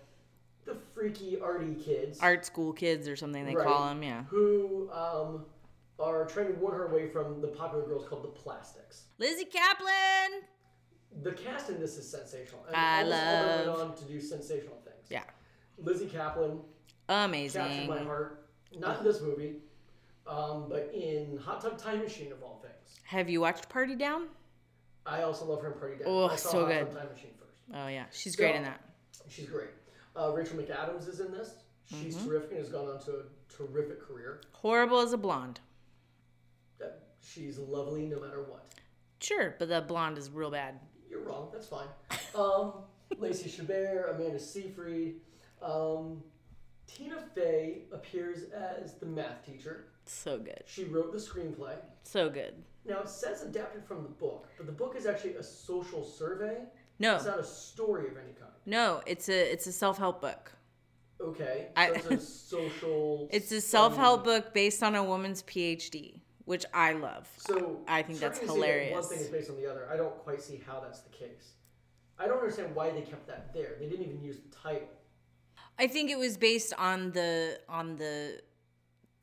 [0.66, 3.68] the freaky arty kids Art school kids or something they Right.
[3.68, 4.02] call them.
[4.02, 4.24] Yeah.
[4.24, 5.46] who um,
[6.00, 9.04] are trying to warn her away from the popular girls called the Plastics.
[9.20, 10.42] Lizzy Caplan.
[11.22, 12.64] The cast in this is sensational.
[12.68, 15.06] And I all of them love- went on to do sensational things.
[15.10, 15.24] Yeah.
[15.78, 16.62] Lizzy Caplan
[17.08, 17.88] captured Amazing.
[17.90, 18.50] my heart.
[18.80, 19.58] Not in this movie,
[20.28, 23.00] um, but in Hot Tub Time Machine of all things.
[23.06, 24.28] Have you watched Party Down?
[25.06, 26.08] I also love her in Party Down.
[26.08, 26.86] Oh, I saw so Hot good.
[26.88, 27.58] Tub Time Machine first.
[27.74, 28.82] Oh yeah, she's great in that.
[29.30, 29.70] She's great.
[30.18, 31.56] Uh, Rachel McAdams is in this.
[31.86, 32.28] She's Mm-hmm.
[32.30, 34.42] terrific and has gone on to a terrific career.
[34.54, 35.60] Horrible as a blonde.
[36.80, 38.66] That she's lovely no matter what.
[39.20, 40.80] Sure, but the blonde is real bad.
[41.10, 41.50] You're wrong.
[41.52, 41.88] That's fine.
[42.36, 42.74] Um,
[43.20, 45.16] Lacey Chabert, Amanda Seyfried.
[45.62, 46.22] Um,
[46.88, 49.86] Tina Fey appears as the math teacher.
[50.06, 50.64] So good.
[50.66, 51.76] She wrote the screenplay.
[52.04, 52.56] So good.
[52.86, 56.58] Now it says adapted from the book, but the book is actually a social survey.
[57.00, 58.52] No, It's not a story of any kind.
[58.66, 60.52] no, it's a it's a self help book.
[61.22, 63.30] Okay, so I- it's a social.
[63.32, 67.30] It's a self help book based on a woman's PhD, which I love.
[67.38, 68.94] So I think that's see that hilarious.
[68.94, 69.88] One thing is based on the other.
[69.92, 71.54] I don't quite see how that's the case.
[72.20, 73.76] I don't understand why they kept that there.
[73.80, 74.88] They didn't even use the title.
[75.80, 78.42] I think it was based on the on the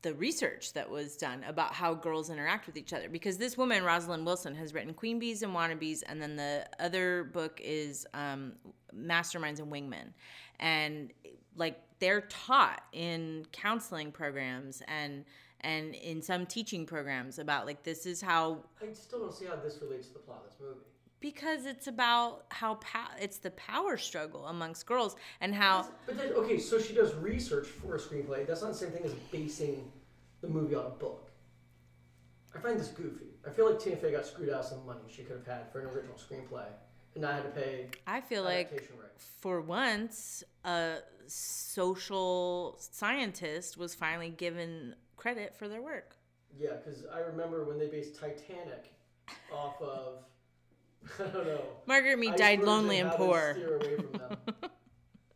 [0.01, 3.09] the research that was done about how girls interact with each other.
[3.09, 7.25] Because this woman, Rosalind Wilson, has written Queen Bees and Wannabes, and then the other
[7.25, 8.53] book is um,
[8.95, 10.13] Masterminds and Wingmen,
[10.59, 11.11] and
[11.55, 15.25] like they're taught in counseling programs and
[15.63, 19.57] and in some teaching programs about like this is how I still don't see how
[19.57, 20.79] this relates to the plot of this movie.
[21.21, 26.33] Because it's about how pow- it's the power struggle amongst girls and how But then,
[26.33, 28.45] okay, so she does research for a screenplay.
[28.45, 29.91] That's not the same thing as basing
[30.41, 31.29] the movie on a book.
[32.55, 33.27] I find this goofy.
[33.47, 35.71] I feel like Tina Fey got screwed out of some money she could have had
[35.71, 36.65] for an original screenplay
[37.15, 40.97] and I had to pay I feel like for once, a
[41.27, 46.15] social scientist was finally given credit for their work.
[46.59, 48.93] Yeah, because I remember when they based Titanic
[49.53, 50.23] off of
[51.19, 51.61] I don't know.
[51.87, 53.53] Margaret Mead died lonely and poor.
[53.55, 54.37] Steer away from them.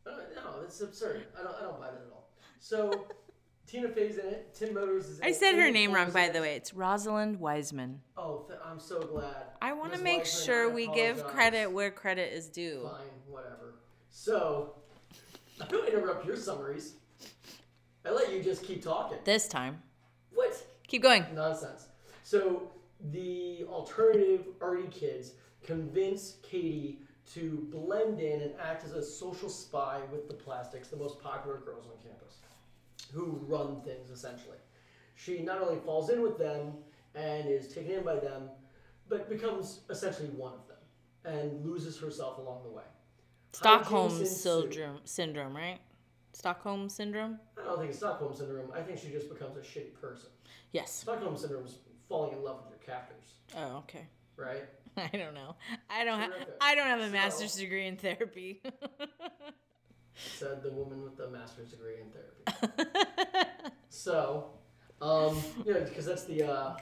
[0.08, 1.26] Uh, no, that's absurd.
[1.38, 1.56] I don't.
[1.58, 2.30] I don't buy that at all.
[2.60, 3.08] So,
[3.66, 4.54] Tina Fey's in it.
[4.54, 5.36] Tim Meadows is in I it.
[5.36, 6.42] said her Amy name wrong, Poehler's by in the it.
[6.42, 6.56] way.
[6.58, 8.02] It's Rosalind Wiseman.
[8.16, 9.36] Oh, th- I'm so glad.
[9.64, 11.36] I want to make Wiseman, sure I we give apologize.
[11.36, 12.82] credit where credit is due.
[12.84, 13.74] Fine, whatever.
[14.12, 14.76] So,
[15.62, 16.94] I don't interrupt your summaries.
[18.06, 19.18] I let you just keep talking.
[19.26, 19.82] This time.
[20.36, 20.64] What?
[20.88, 21.26] Keep going.
[21.34, 21.88] Nonsense.
[22.24, 22.70] So,
[23.12, 25.32] the alternative arty kids
[25.66, 27.00] convince Cady
[27.34, 31.58] to blend in and act as a social spy with the plastics, the most popular
[31.58, 32.38] girls on campus,
[33.12, 34.58] who run things essentially.
[35.16, 36.74] She not only falls in with them
[37.16, 38.50] and is taken in by them,
[39.10, 40.78] but becomes essentially one of them
[41.24, 42.84] and loses herself along the way.
[43.54, 45.80] Stockholm syndrome, syndrome, right?
[46.34, 47.40] Stockholm syndrome?
[47.58, 48.70] I don't think it's Stockholm syndrome.
[48.76, 50.30] I think she just becomes a shitty person.
[50.74, 50.92] Yes.
[50.92, 51.78] Stockholm syndrome is
[52.10, 53.24] falling in love with your captors,
[53.56, 54.06] Oh, okay.
[54.36, 54.66] right?
[55.14, 55.56] I don't know.
[55.90, 56.32] I don't have.
[56.62, 58.62] I don't have a So- master's degree in therapy.
[60.38, 62.90] Said the woman with the master's degree in therapy.
[63.90, 64.50] So,
[65.02, 66.76] um, yeah, because that's the uh,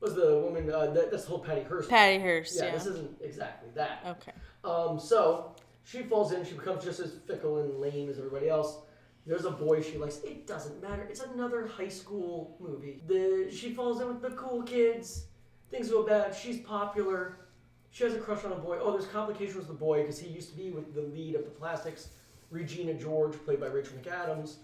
[0.00, 1.88] was the woman uh, that, that's the whole Patty Hearst.
[1.88, 2.56] Patty Hearst.
[2.56, 2.72] yeah, Yeah.
[2.72, 4.00] this isn't exactly that.
[4.04, 4.32] Okay.
[4.64, 5.54] Um, so
[5.84, 6.44] she falls in.
[6.44, 8.78] She becomes just as fickle and lame as everybody else.
[9.26, 10.18] There's a boy she likes.
[10.24, 11.04] It doesn't matter.
[11.08, 13.00] It's another high school movie.
[13.06, 15.27] The she falls in with the cool kids.
[15.70, 16.34] Things go bad.
[16.34, 17.36] She's popular.
[17.90, 18.78] She has a crush on a boy.
[18.80, 21.44] Oh, there's complications with the boy because he used to be with the lead of
[21.44, 22.08] the Plastics,
[22.50, 24.56] Regina George, played by Rachel McAdams.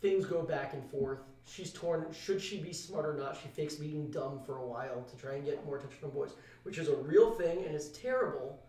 [0.00, 1.18] Things go back and forth.
[1.44, 2.06] She's torn.
[2.12, 3.36] Should she be smart or not?
[3.40, 6.32] She fakes being dumb for a while to try and get more attention from boys,
[6.62, 8.60] which is a real thing and it's terrible,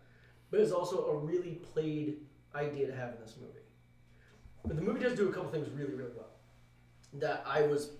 [0.50, 2.18] but it's also a really played
[2.54, 3.52] idea to have in this movie.
[4.64, 6.30] But the movie does do a couple things really, really well
[7.14, 7.90] that I was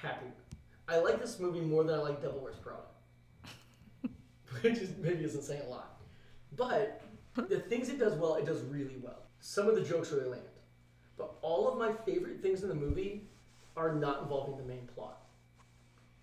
[0.00, 0.45] happy with.
[0.88, 2.82] I like this movie more than I like Devil Wears Prada,
[4.60, 6.00] which is maybe isn't saying a lot.
[6.54, 7.02] But
[7.34, 9.22] the things it does well, it does really well.
[9.40, 10.42] Some of the jokes really land.
[11.18, 13.28] But all of my favorite things in the movie
[13.76, 15.22] are not involving the main plot.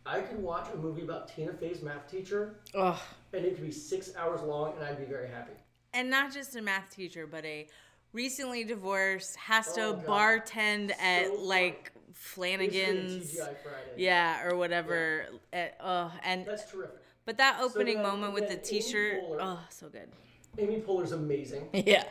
[0.06, 3.00] I could watch a movie about Tina Fey's math teacher, Ugh.
[3.32, 5.54] and it could be six hours long, and I'd be very happy.
[5.94, 7.68] And not just a math teacher, but a
[8.14, 10.06] recently divorced has to Oh, God.
[10.46, 11.38] bartend at funny.
[11.40, 13.36] like Flanagan's.
[13.38, 13.56] Friday.
[13.98, 15.26] Yeah, or whatever.
[15.52, 16.98] At, uh, and That's terrific.
[17.26, 20.10] but that opening then- moment with the T-shirt, Poehler- oh, so good.
[20.58, 21.70] Amy Poehler's amazing.
[21.74, 22.04] Yeah.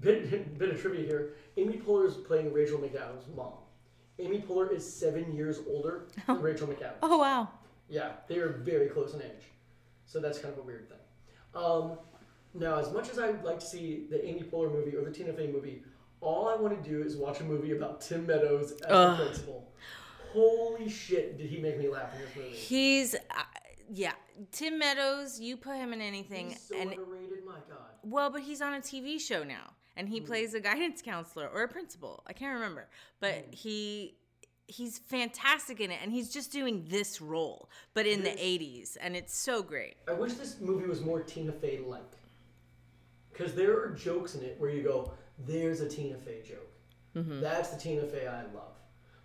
[0.00, 1.34] Bit, bit of trivia here.
[1.58, 3.52] Amy Poehler is playing Rachel McAdams' mom.
[4.18, 6.94] Amy Poehler is seven years older than Rachel McAdams.
[7.02, 7.48] Oh wow.
[7.88, 9.44] Yeah, they are very close in age.
[10.06, 10.98] So that's kind of a weird thing.
[11.54, 11.98] Um,
[12.54, 15.10] now, as much as I would like to see the Amy Poehler movie or the
[15.10, 15.82] Tina Fey movie,
[16.20, 19.18] all I want to do is watch a movie about Tim Meadows as Ugh.
[19.18, 19.72] the principal.
[20.32, 22.50] Holy shit, did he make me laugh in this movie?
[22.50, 23.42] He's, uh,
[23.92, 24.12] yeah.
[24.52, 27.78] Tim Meadows, you put him in anything, He's so and underrated, my god.
[28.04, 31.62] well, but he's on a TV show now, and he plays a guidance counselor or
[31.64, 32.22] a principal.
[32.26, 32.88] I can't remember,
[33.20, 33.52] but Hmm.
[33.52, 34.16] he.
[34.72, 39.16] He's fantastic in it, and he's just doing this role, but in the '80s, and
[39.16, 39.96] it's so great.
[40.06, 42.04] I wish this movie was more Tina Fey like.
[43.40, 45.12] Because there are jokes in it where you go,
[45.46, 46.70] there's a Tina Fey joke.
[47.16, 47.40] Mm-hmm.
[47.40, 48.76] That's the Tina Fey I love.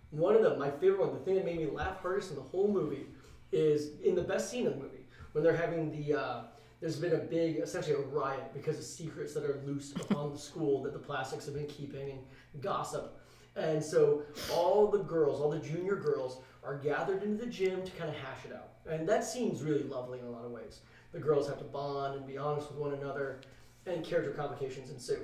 [0.08, 2.42] One of them, my favorite one, the thing that made me laugh hardest in the
[2.42, 3.08] whole movie
[3.52, 6.18] is in the best scene of the movie when they're having the.
[6.18, 6.42] Uh,
[6.80, 10.38] there's been a big, essentially a riot because of secrets that are loose upon the
[10.38, 13.20] school that the plastics have been keeping and gossip.
[13.54, 17.90] And so all the girls, all the junior girls, are gathered into the gym to
[17.92, 18.70] kind of hash it out.
[18.90, 20.80] And that scene's really lovely in a lot of ways.
[21.12, 23.40] The girls have to bond and be honest with one another,
[23.86, 25.20] and character complications ensue.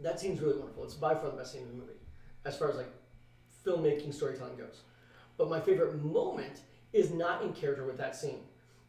[0.00, 0.84] That scene's really wonderful.
[0.84, 1.92] It's by far the best scene in the movie,
[2.44, 2.90] as far as like
[3.64, 4.82] filmmaking, storytelling goes.
[5.38, 6.60] But my favorite moment
[6.92, 8.40] is not in character with that scene.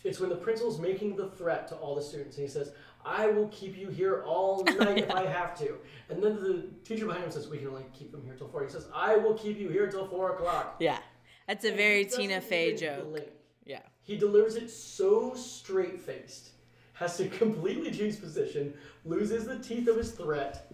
[0.03, 2.71] It's when the principal's making the threat to all the students, and he says,
[3.03, 5.77] "I will keep you here all night if I have to."
[6.09, 8.63] And then the teacher behind him says, "We can only keep them here till 4.
[8.63, 10.99] He says, "I will keep you here till four o'clock." Yeah,
[11.47, 13.09] that's a And very Tina Fey joke.
[13.09, 13.27] blink.
[13.65, 13.81] Yeah.
[14.03, 16.51] He delivers it so straight faced,
[16.97, 18.73] has to completely change position,
[19.05, 20.71] loses the teeth of his threat,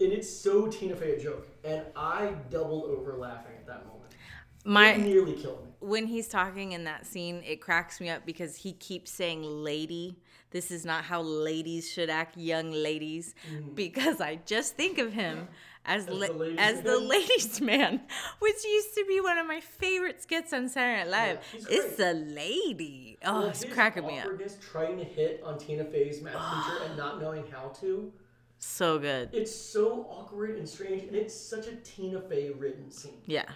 [0.00, 1.48] and it's so Tina Fey a joke.
[1.64, 4.10] And I doubled over laughing at that moment.
[4.14, 5.70] it My nearly killed me.
[5.80, 10.16] when he's talking in that scene, it cracks me up because he keeps saying lady.
[10.50, 13.34] This is not how ladies should act, young ladies.
[13.50, 13.74] Mm.
[13.74, 15.48] Because I just think of him
[15.84, 17.08] as As la- the ladies' as the man?
[17.08, 18.00] ladies' man,
[18.38, 21.38] which used to be one of my favorite skits on Saturday Night Live.
[21.54, 23.18] Yeah, it's a lady.
[23.24, 24.24] Oh, Well, it's cracking me up.
[24.26, 28.12] awkwardness trying to hit on Tina Fey's math teacher and not knowing how to.
[28.58, 29.30] So good.
[29.32, 33.20] It's so awkward and strange, and it's such a Tina Fey written scene.
[33.26, 33.46] Yeah.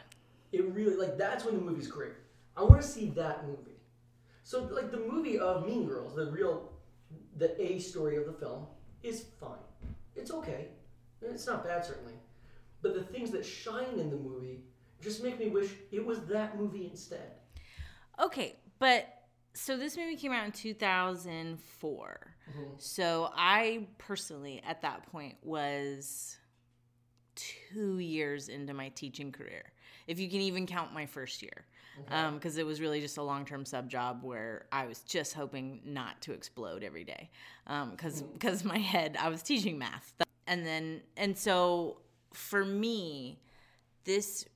[0.53, 2.13] It really like that's when the movie's great.
[2.57, 3.79] I want to see that movie.
[4.43, 6.73] So like the movie of Mean Girls, the real,
[7.37, 8.67] the A story of the film
[9.03, 9.59] is fine.
[10.17, 10.69] It's okay.
[11.35, 12.15] It's not bad certainly,
[12.83, 14.65] but the things that shine in the movie
[15.03, 17.33] just make me wish it was that movie instead.
[18.21, 19.07] Okay, but
[19.55, 22.35] so this movie came out in 2004.
[22.51, 22.63] Mm-hmm.
[22.79, 26.39] So I personally, at that point, was
[27.35, 29.73] two years into my teaching career,
[30.07, 31.67] if you can even count my first year.
[32.05, 35.33] Because um, it was really just a long term sub job where I was just
[35.33, 37.31] hoping not to explode every day.
[37.67, 38.69] Um, because because mm-hmm.
[38.69, 40.13] my head, I was teaching math.
[40.47, 41.99] And then, and so
[42.33, 43.41] for me,
[44.05, 44.47] this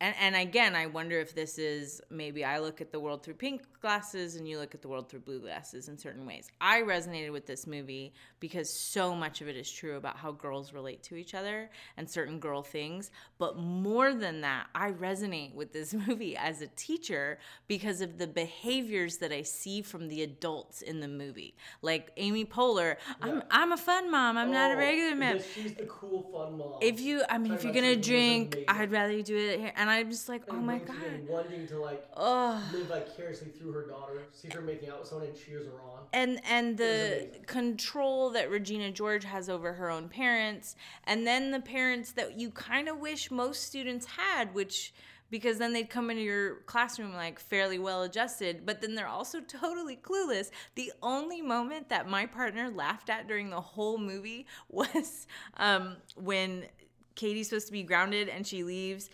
[0.00, 3.34] and, and again, I wonder if this is maybe I look at the world through
[3.34, 6.48] pink glasses and you look at the world through blue glasses in certain ways.
[6.60, 10.72] I resonated with this movie because so much of it is true about how girls
[10.72, 13.10] relate to each other and certain girl things.
[13.38, 18.26] But more than that, I resonate with this movie as a teacher because of the
[18.26, 21.54] behaviors that I see from the adults in the movie.
[21.82, 25.74] Like Amy Poehler, I'm, I'm a fun mom, I'm not a Oh, regular mom She's
[25.74, 26.78] the cool, fun mom.
[26.80, 29.36] if you i mean if you're gonna something that wasn't drink i'd rather you do
[29.36, 30.96] it here and i'm just like oh my god
[31.28, 35.28] wanting to like oh live vicariously through her daughter, sees her making out with someone
[35.28, 36.00] and cheers her on.
[36.12, 41.60] and and the control that regina george has over her own parents and then the
[41.60, 44.92] parents that you kind of wish most students had which
[45.32, 49.40] because then they'd come into your classroom like fairly well adjusted, but then they're also
[49.48, 50.50] totally clueless.
[50.76, 56.66] The only moment that my partner laughed at during the whole movie was um, when
[57.14, 59.10] Cady's supposed to be grounded and she leaves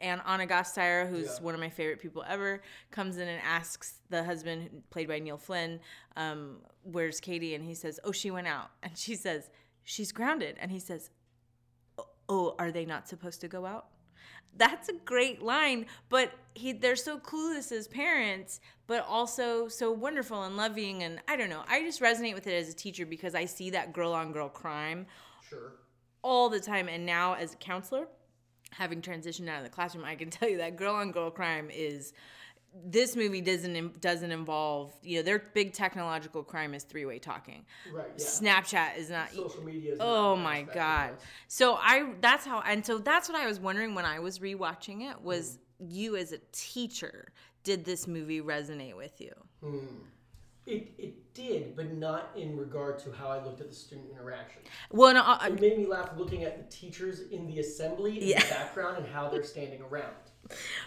[0.00, 1.42] and Anna Gasteyer, who's Yeah.
[1.42, 5.38] one of my favorite people ever, comes in and asks the husband, played by Neil
[5.38, 5.80] Flynn,
[6.16, 9.50] um, "Where's Cady?" And he says, "Oh, she went out." And she says,
[9.84, 11.10] "She's grounded." And he says,
[11.98, 13.88] "Oh, "Oh, are they not supposed to go out?"
[14.54, 20.42] That's a great line, but he they're so clueless as parents, but also so wonderful
[20.42, 21.02] and loving.
[21.02, 23.70] And I don't know, I just resonate with it as a teacher because I see
[23.70, 25.06] that girl on girl crime
[25.48, 25.72] Sure.
[26.22, 26.88] all the time.
[26.88, 28.08] And now as a counselor,
[28.70, 31.70] having transitioned out of the classroom, I can tell you that girl on girl crime
[31.72, 32.12] is.
[32.84, 37.64] This movie doesn't doesn't involve you know their big technological crime is three way talking.
[37.90, 38.06] Right.
[38.16, 38.24] Yeah.
[38.24, 39.32] Snapchat is not.
[39.32, 39.94] Social media.
[39.94, 41.14] Is Oh my god.
[41.48, 45.10] So I that's how and so that's what I was wondering when I was rewatching
[45.10, 45.90] it was mm.
[45.90, 47.32] you as a teacher
[47.64, 49.32] did this movie resonate with you?
[49.62, 49.86] Hmm.
[50.68, 54.60] It it did, but not in regard to how I looked at the student interaction.
[54.90, 58.28] Well, no, I, It made me laugh looking at the teachers in the assembly in
[58.28, 58.42] Yeah.
[58.42, 60.14] the background and how they're standing around.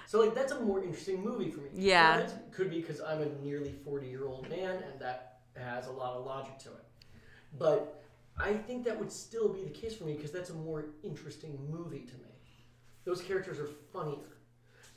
[0.07, 1.69] So like that's a more interesting movie for me.
[1.73, 2.17] Yeah.
[2.17, 5.91] That could be because I'm a nearly 40 year old man and that has a
[5.91, 6.85] lot of logic to it.
[7.57, 8.03] But
[8.37, 11.57] I think that would still be the case for me because that's a more interesting
[11.69, 12.31] movie to me.
[13.03, 14.37] Those characters are funnier.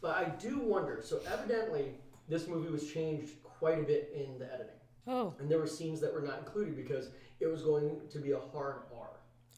[0.00, 1.00] But I do wonder.
[1.02, 1.94] So evidently,
[2.28, 3.30] this movie was changed
[3.64, 6.76] quite a bit in the editing, oh and there were scenes that were not included
[6.76, 7.08] because
[7.40, 9.08] it was going to be a hard R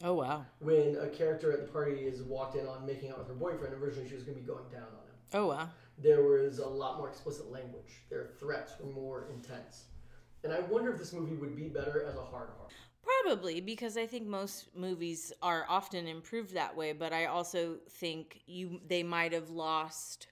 [0.03, 3.27] oh wow when a character at the party is walked in on making out with
[3.27, 5.17] her boyfriend, originally she was going to be going down on him.
[5.33, 7.91] oh wow There was a lot more explicit language.
[8.09, 9.85] Their threats were more intense.
[10.43, 12.67] And I wonder if this movie would be better as a hard R.
[13.01, 18.41] Probably because I think most movies are often improved that way, but I also think
[18.45, 20.27] you they might have lost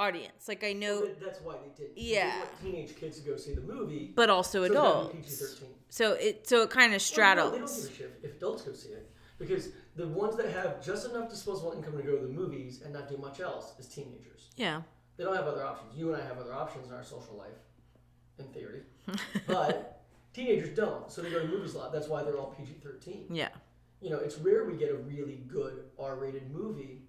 [0.00, 0.48] audience.
[0.48, 1.90] Like I know, But that's why they did.
[1.96, 2.30] Yeah.
[2.32, 4.12] They want teenage kids to go see the movie.
[4.14, 5.62] but also so it's gotta be adults.
[5.90, 7.82] So it so it kind of Well, no, they don't straddles.
[7.86, 9.10] give a shit if adults go see it.
[9.38, 12.92] Because the ones that have just enough disposable income to go to the movies and
[12.92, 14.50] not do much else is teenagers.
[14.56, 14.82] Yeah.
[15.16, 15.96] They don't have other options.
[15.96, 17.58] You and I have other options in our social life,
[18.38, 18.82] in theory.
[19.46, 20.02] but
[20.34, 21.10] teenagers don't.
[21.10, 21.92] So they go to movies a lot.
[21.92, 23.26] That's why they're all PG 13.
[23.30, 23.48] Yeah.
[24.02, 27.02] You know, it's rare we get a really good R rated movie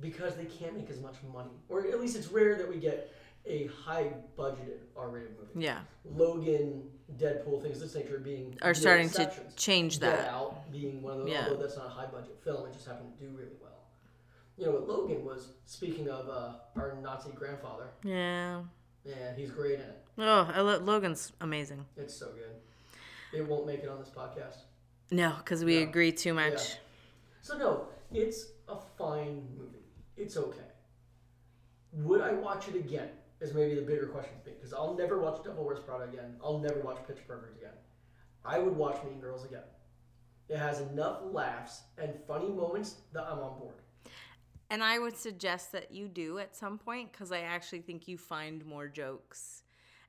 [0.00, 1.50] because they can't make as much money.
[1.68, 3.12] Or at least it's rare that we get
[3.46, 5.64] a high budgeted R rated movie.
[5.66, 5.80] Yeah.
[6.04, 6.82] Logan,
[7.18, 10.28] Deadpool, things of this nature being Are starting to change Get that.
[10.28, 11.44] Out being one of those, Yeah.
[11.48, 13.70] although that's not a high budget film, it just happened to do really well.
[14.56, 18.62] You know what Logan was, speaking of uh, our Nazi grandfather, Yeah.
[19.04, 20.04] yeah, he's great in it.
[20.18, 21.86] Oh, I lo- Logan's amazing.
[21.96, 22.54] It's so good.
[23.32, 24.58] It won't make it on this podcast.
[25.10, 26.52] No, because we agree too much.
[26.70, 26.74] Yeah.
[27.42, 29.78] So no, it's a fine movie.
[30.20, 30.60] It's okay.
[31.92, 33.08] Would I watch it again?
[33.40, 36.36] Is maybe the bigger question for me because I'll never watch Devil Wears Prada again.
[36.44, 37.72] I'll never watch Pitch Perfect again.
[38.44, 39.62] I would watch Mean Girls again.
[40.50, 43.76] It has enough laughs and funny moments that I'm on board.
[44.68, 48.18] And I would suggest that you do at some point because I actually think you
[48.18, 49.62] find more jokes,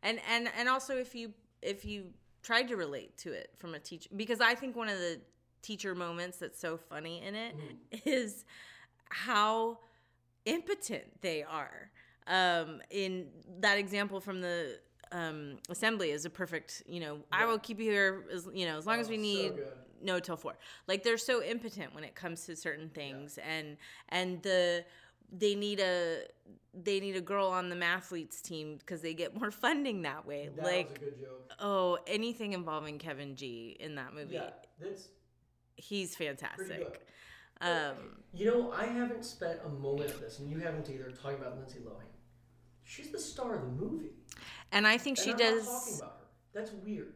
[0.03, 2.07] and and and also if you if you
[2.43, 5.21] tried to relate to it from a teacher because I think one of the
[5.61, 7.97] teacher moments that's so funny in it mm-hmm.
[8.09, 8.45] is
[9.09, 9.79] how
[10.45, 11.91] impotent they are.
[12.27, 13.27] Um, in
[13.59, 14.79] that example from the
[15.11, 18.77] um, assembly is a perfect, you know, I will keep you here as you know
[18.77, 19.53] as long as we Oh, so need
[20.03, 20.57] no till four.
[20.87, 23.77] Like they're so impotent when it comes to certain things, and
[24.09, 24.85] and the
[25.31, 26.23] they need a
[26.73, 30.49] they need a girl on the mathletes team because they get more funding that way.
[30.55, 31.53] That like was a good joke.
[31.59, 35.09] oh, anything involving Kevin G in that movie, Yeah, that's
[35.75, 37.01] he's fantastic.
[37.61, 41.39] Um, You know, I haven't spent a moment of this, and you haven't either, talking
[41.39, 42.05] about Lindsay Lohan.
[42.83, 44.11] She's the star of the movie.
[44.71, 45.65] and I think And she I'm does.
[45.65, 46.27] Not talking about her.
[46.53, 47.13] That's weird.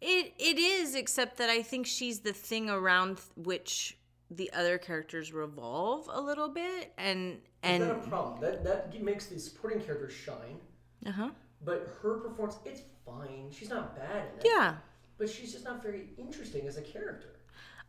[0.00, 3.96] It it is, except that I think she's the thing around which
[4.30, 8.40] the other characters revolve a little bit, and Is and that a problem?
[8.40, 10.58] That that makes the supporting characters shine,
[11.06, 11.30] uh huh,
[11.64, 13.50] but her performance, it's fine.
[13.52, 14.46] She's not bad in it.
[14.46, 14.76] yeah.
[15.18, 17.31] But she's just not very interesting as a character.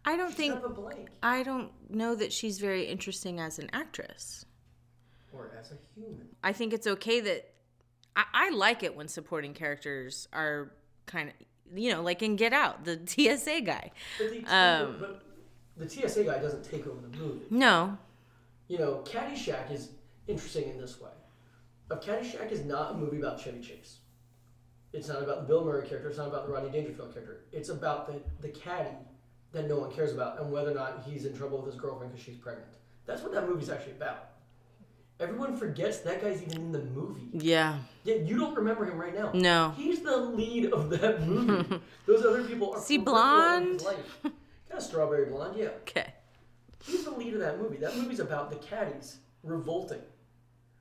[0.05, 1.09] I don't think a blank.
[1.21, 4.45] I don't know that she's very interesting as an actress.
[5.31, 6.27] Or as a human.
[6.43, 7.53] I think it's okay that
[8.15, 10.71] I, I like it when supporting characters are
[11.05, 13.91] kind of you know like in Get Out, the TSA guy.
[14.19, 15.23] But the, Um, but
[15.77, 17.45] the TSA guy doesn't take over the movie.
[17.49, 17.97] No,
[18.67, 19.89] You know, Caddyshack is
[20.27, 21.09] interesting in this way.
[21.89, 23.97] Of Caddyshack is not a movie about Chevy Chase.
[24.93, 26.09] It's not about the Bill Murray character.
[26.09, 27.45] It's not about the Rodney Dangerfield character.
[27.51, 28.95] It's about the, the caddy
[29.53, 32.11] that no one cares about and whether or not he's in trouble with his girlfriend
[32.11, 32.67] because she's pregnant.
[33.05, 34.29] That's what that movie's actually about.
[35.19, 37.29] Everyone forgets that guy's even in the movie.
[37.33, 39.31] yeah, Yet you don't remember him right now.
[39.33, 39.73] no.
[39.77, 41.79] He's the lead of that movie.
[42.07, 43.97] Those other people are Is he peripheral in his blonde?
[44.23, 44.33] Kind
[44.77, 45.67] of strawberry blonde, yeah.
[45.81, 46.13] Okay.
[46.83, 47.77] He's the lead of that movie.
[47.77, 50.01] That movie's about the caddies revolting.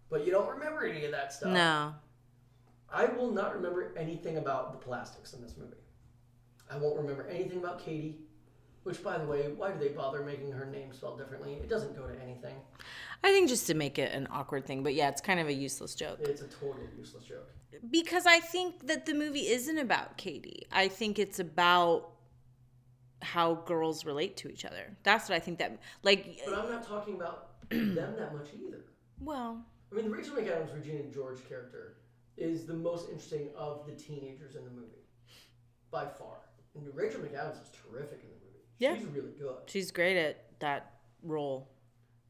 [0.09, 1.53] But you don't remember any of that stuff.
[1.53, 1.95] No.
[2.93, 5.77] I will not remember anything about the plastics in this movie.
[6.71, 8.19] I won't remember anything about Cady.
[8.85, 11.55] Which, by the way, why do they bother making her name spelled differently?
[11.55, 12.55] It doesn't go to anything.
[13.23, 15.53] I think just to make it an awkward thing, but yeah, it's kind of a
[15.53, 16.19] useless joke.
[16.21, 17.49] It's a totally useless joke.
[17.91, 20.67] Because I think that the movie isn't about Cady.
[20.73, 22.11] I think it's about
[23.23, 24.97] how girls relate to each other.
[25.05, 28.85] That's what I think that like But I'm not talking about them that much either.
[29.21, 31.99] well, I mean, the Rachel McAdams Regina George character
[32.37, 35.05] is the most interesting of the teenagers in the movie,
[35.91, 36.39] by far.
[36.75, 38.52] And Rachel McAdams is terrific in the movie.
[38.83, 38.97] Yeah.
[38.97, 39.55] She's really good.
[39.67, 41.69] she's great at that role.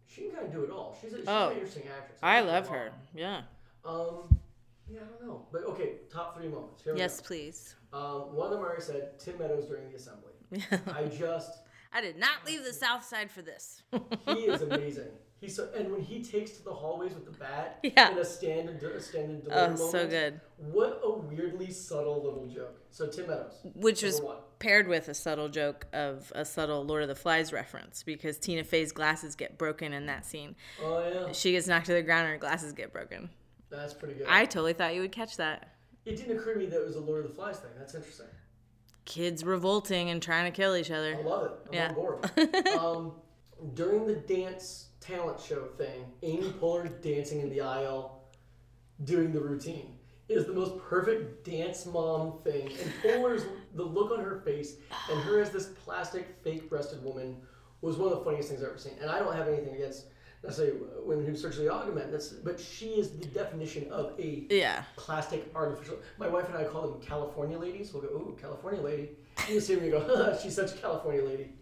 [0.06, 0.94] She can kind of do it all.
[1.00, 1.48] She's, a, she's Oh.
[1.48, 2.18] an interesting actress.
[2.22, 2.92] I like love her.
[3.14, 3.40] Yeah.
[3.86, 4.38] Um,
[4.86, 6.82] yeah, I don't know, but okay, top three moments.
[6.84, 7.74] Here we Yes, please.
[7.94, 10.32] Um, one of them I already said Tim Meadows during the assembly.
[10.94, 13.82] I just I did not leave the South Side for this.
[14.26, 15.08] he is amazing.
[15.42, 18.12] He's so, and when he takes to the hallways with the bat Yeah.
[18.12, 20.40] in a stand and a stand and deliver Oh, moment, so good.
[20.56, 22.80] What a weirdly subtle little joke.
[22.90, 24.36] So Tim Meadows, Which was one.
[24.60, 28.62] paired with a subtle joke of a subtle Lord of the Flies reference because Tina
[28.62, 30.54] Fey's glasses get broken in that scene.
[30.80, 33.28] Oh yeah, She gets knocked to the ground and her glasses get broken.
[33.68, 34.28] that's pretty good.
[34.30, 35.74] I totally thought you would catch that.
[36.04, 37.70] it didn't occur to me that it was a Lord of the Flies thing.
[37.76, 38.26] That's interesting.
[39.06, 41.16] Kids revolting and trying to kill each other.
[41.18, 41.52] I love it.
[41.68, 41.88] I'm Yeah.
[41.88, 42.66] on board.
[42.78, 43.12] um,
[43.74, 48.22] during the dance talent show thing, Amy Poehler dancing in the aisle,
[49.04, 49.96] doing the routine,
[50.28, 52.68] is the most perfect dance mom thing.
[52.68, 53.44] And Poehler's
[53.74, 54.76] the look on her face,
[55.10, 57.36] and her as this plastic, fake-breasted woman,
[57.80, 58.92] was one of the funniest things I've ever seen.
[59.00, 60.06] And I don't have anything against
[60.44, 62.10] necessarily women who surgically augment.
[62.12, 64.84] That's, but she is the definition of a Yeah.
[64.96, 65.96] plastic artificial.
[66.18, 67.92] My wife and I call them California ladies.
[67.92, 69.10] We'll go, ooh, California lady.
[69.48, 71.52] You see me go, she's such a California lady.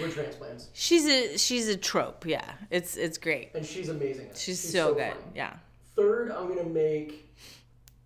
[0.00, 2.44] We're transplants, She's a she's a trope, yeah.
[2.70, 3.50] It's it's great.
[3.54, 4.26] and she's amazing.
[4.26, 4.38] at it.
[4.38, 5.12] She's, so, good.
[5.12, 5.24] funny.
[5.34, 5.54] Yeah.
[5.96, 7.34] Third, I'm gonna make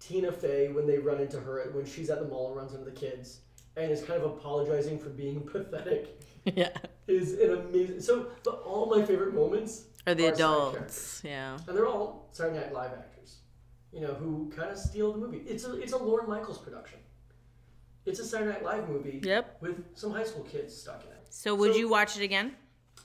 [0.00, 2.84] Tina Fey when they run into her when she's at the mall and runs into
[2.84, 3.40] the kids
[3.76, 6.20] and is kind of apologizing for being pathetic.
[6.54, 6.68] Yeah.
[7.06, 8.02] Is an amazing.
[8.02, 11.22] So, but all my favorite moments are the are adults.
[11.24, 11.56] Yeah.
[11.66, 13.36] and they're all Saturday Night Live actors,
[13.94, 15.38] you know, who kind of steal the movie.
[15.38, 16.98] It's a it's a Lorne Michaels production.
[18.04, 19.56] It's a Saturday Night Live movie Yep.
[19.62, 21.13] with some high school kids stuck in it.
[21.36, 22.54] So would So- you watch it again?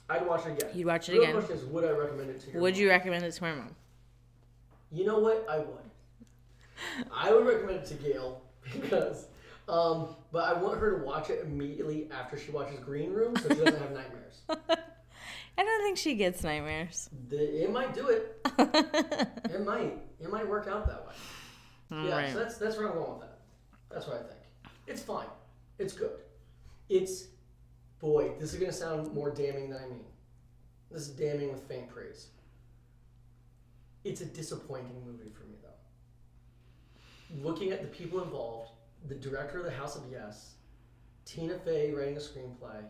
[0.08, 0.70] I'd watch it again.
[0.72, 1.34] You'd watch it real again?
[1.34, 2.80] question is, would I recommend it to your Would mom?
[2.80, 3.74] you recommend it to my mom?
[4.92, 5.46] You know what?
[5.50, 5.90] I would.
[7.12, 8.40] I would recommend it to Gail
[8.72, 9.26] because,
[9.68, 13.48] um, but I want her to watch it immediately after she watches Green Room so
[13.48, 14.40] she doesn't have nightmares.
[14.48, 17.10] I don't think she gets nightmares.
[17.28, 18.36] The, it might do it.
[19.52, 19.98] It might.
[20.20, 21.14] It might work out that way.
[21.90, 22.32] yeah, Alright.
[22.32, 23.38] so that's that's where I'm going with that.
[23.90, 24.40] That's what I think.
[24.86, 25.26] It's fine.
[25.78, 26.12] It's good.
[26.88, 27.24] It's
[28.00, 28.32] boy.
[28.38, 30.04] This is gonna sound more damning than I mean.
[30.90, 32.28] This is damning with faint praise.
[34.04, 37.48] It's a disappointing movie for me though.
[37.48, 38.70] Looking at the people involved,
[39.08, 40.54] the director of The House of Yes,
[41.24, 42.82] Tina Fey writing a screenplay,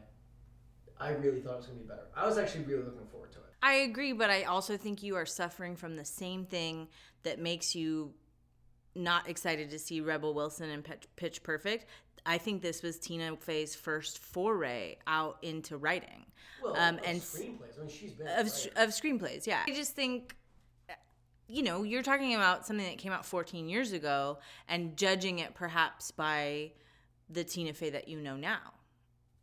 [0.98, 2.06] I really thought it was gonna be better.
[2.16, 3.44] I was actually really looking forward to it.
[3.62, 6.88] I agree, but I also think you are suffering from the same thing
[7.24, 8.14] that makes you
[8.94, 10.86] not excited to see Rebel Wilson and
[11.16, 11.86] Pitch Perfect.
[12.26, 16.26] I think this was Tina Fey's first foray out into writing.
[16.62, 17.78] Well, um, of and screenplays.
[17.78, 18.46] I mean, she's been of,
[18.76, 19.46] of screenplays.
[19.46, 20.36] Yeah, I just think,
[21.48, 25.54] you know, you're talking about something that came out 14 years ago and judging it
[25.54, 26.72] perhaps by
[27.28, 28.74] the Tina Fey that you know now.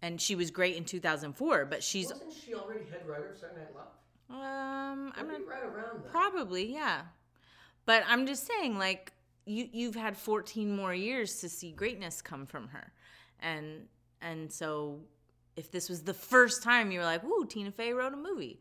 [0.02, 3.62] And she was great in 2004, but she's Wasn't she already head writer of Saturday
[3.62, 3.86] Night Live?
[4.30, 6.12] um I'm not right around that.
[6.12, 7.04] probably yeah,
[7.86, 9.14] but I'm just saying like
[9.48, 12.92] you you've had 14 more years to see greatness come from her,
[13.40, 13.88] and
[14.22, 15.00] and so
[15.56, 18.60] if this was the first time you were like, "Ooh, Tina Fey wrote a movie,"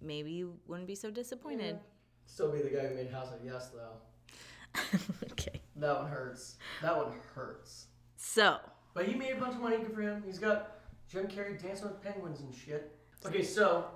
[0.00, 1.78] maybe you wouldn't be so disappointed.
[2.26, 4.78] Still be the guy who made House of Yes, though.
[5.32, 5.60] okay.
[5.76, 6.56] That one hurts.
[6.82, 7.86] That one hurts.
[8.16, 8.58] So,
[8.94, 9.78] But he made a bunch of money.
[9.78, 10.22] Good for him.
[10.26, 10.78] He's got
[11.08, 12.96] Jim Carrey dancing with penguins and shit.
[13.24, 13.86] Okay, so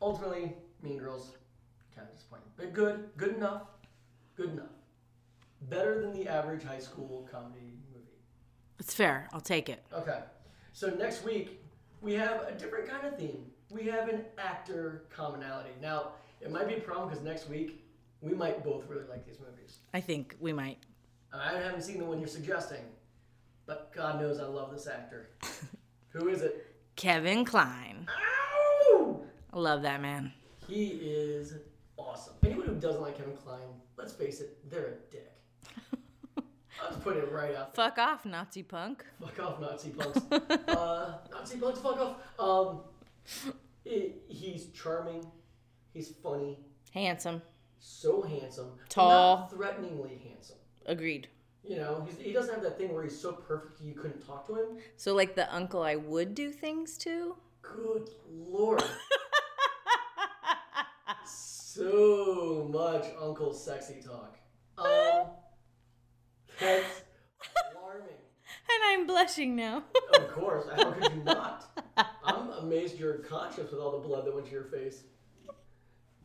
[0.00, 1.36] ultimately, Mean Girls
[1.94, 3.62] kind of disappointing, but good, good enough,
[4.36, 4.70] good enough.
[5.68, 8.06] Better than the average high school comedy movie.
[8.78, 9.28] it's fair.
[9.32, 9.84] I'll take it.
[9.92, 10.20] Okay,
[10.72, 11.60] so next week
[12.00, 13.46] we have a different kind of theme.
[13.70, 15.70] We have an actor commonality.
[15.80, 16.08] Now
[16.40, 17.84] it might be a problem because next week
[18.20, 19.78] we might both really like these movies.
[19.94, 20.78] I think we might.
[21.32, 22.82] I haven't seen the one you're suggesting,
[23.66, 25.30] but God knows I love this actor.
[26.10, 26.66] Who is it?
[26.96, 28.06] Kevin Kline.
[28.10, 29.20] Ow!
[29.52, 30.32] I love that man.
[30.68, 31.54] He is
[31.96, 32.34] awesome.
[32.44, 33.60] Anyone who doesn't like Kevin Kline,
[33.96, 35.31] let's face it, they're a dick.
[36.82, 37.84] I'll just put it right out there.
[37.86, 39.04] Fuck off, Nazi punk.
[39.20, 40.20] Fuck off, Nazi punks.
[40.68, 42.16] uh, Nazi punks, fuck off.
[42.38, 42.80] Um,
[43.84, 45.24] he- he's charming.
[45.92, 46.58] He's funny.
[46.92, 47.42] Handsome.
[47.78, 48.72] So handsome.
[48.88, 49.36] Tall.
[49.38, 50.56] Not threateningly handsome.
[50.86, 51.28] Agreed.
[51.64, 54.46] You know, he's, he doesn't have that thing where he's so perfect you couldn't talk
[54.48, 54.78] to him.
[54.96, 57.36] So, like the uncle I would do things to?
[57.62, 58.82] Good lord.
[61.24, 64.38] so much Uncle Sexy talk.
[64.78, 65.26] Um,
[66.62, 67.02] that's
[67.76, 68.08] alarming.
[68.68, 69.82] And I'm blushing now.
[70.14, 71.80] Of course, how could you not?
[72.24, 75.04] I'm amazed you're conscious with all the blood that went to your face.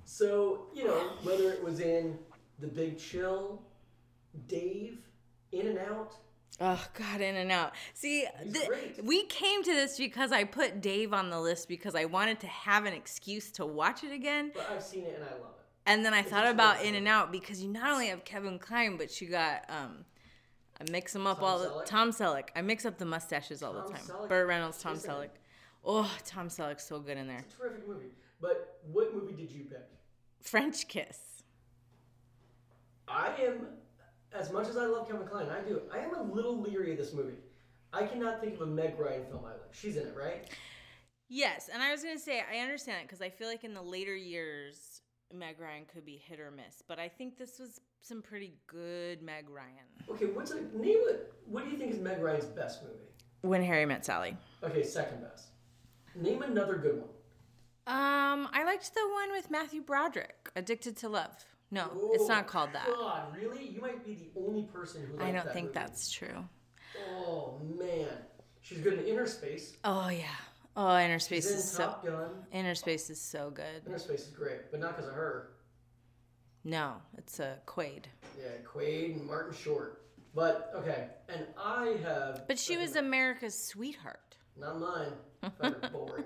[0.06, 2.18] So, you know, whether it was in
[2.60, 3.62] The Big Chill,
[4.48, 5.00] Dave,
[5.52, 6.14] In and Out,
[6.60, 7.74] Oh God, in and out.
[7.94, 8.26] See,
[9.04, 12.48] we came to this because I put Dave on the list because I wanted to
[12.48, 15.66] have an excuse to watch it again, but I've seen it and I love it.
[15.86, 18.98] and then I thought about In and Out because you not only have Kevin Kline,
[18.98, 20.06] but you got um,
[20.80, 21.86] I mix them up Tom all the Selleck?
[21.86, 22.50] Tom Selleck.
[22.56, 24.02] I mix up the mustaches all Tom the time.
[24.02, 25.26] Selleck Burt Reynolds, Tom is in Selleck.
[25.26, 25.38] it.
[25.84, 27.40] Oh, Tom Selleck's so good in there.
[27.40, 28.08] It's a terrific movie.
[28.42, 29.88] But what movie did you pick?
[30.42, 31.44] French Kiss.
[33.08, 33.68] I am,
[34.34, 35.82] as much as I love Kevin Kline, I do.
[35.92, 37.38] I am a little leery of this movie.
[37.94, 39.74] I cannot think of a Meg Ryan film I like.
[39.74, 40.50] She's in it, right?
[41.30, 43.82] Yes, and I was gonna say I understand it because I feel like in the
[43.82, 45.02] later years
[45.34, 49.22] Meg Ryan could be hit or miss, but I think this was some pretty good
[49.22, 49.86] Meg Ryan.
[50.10, 50.98] Okay, what's a name?
[51.10, 51.34] It.
[51.46, 52.96] What do you think is Meg Ryan's best movie?
[53.42, 54.38] When Harry Met Sally.
[54.64, 55.48] Okay, second best.
[56.16, 57.10] Name another good one.
[57.88, 61.46] Um, I liked the one with Matthew Broderick, Addicted to Love.
[61.70, 62.86] No, it's not called that.
[62.88, 63.68] God, really?
[63.68, 65.22] You might be the only person who.
[65.22, 65.80] I don't that think movie.
[65.80, 66.46] that's true.
[67.20, 68.08] Oh man,
[68.62, 69.76] she's good in Inner Space.
[69.84, 70.24] Oh yeah.
[70.78, 72.30] Oh, Inner Space is so Top Gun.
[72.54, 73.84] Inner Space is so good.
[73.86, 75.50] Inner Space is great, but not because of her.
[76.64, 78.06] No, it's a Quaid.
[78.40, 80.04] Yeah, Quaid and Martin Short.
[80.36, 82.48] But okay, and I have.
[82.48, 84.36] But she was America's sweetheart.
[84.60, 85.14] Not mine.
[85.92, 86.26] Boring.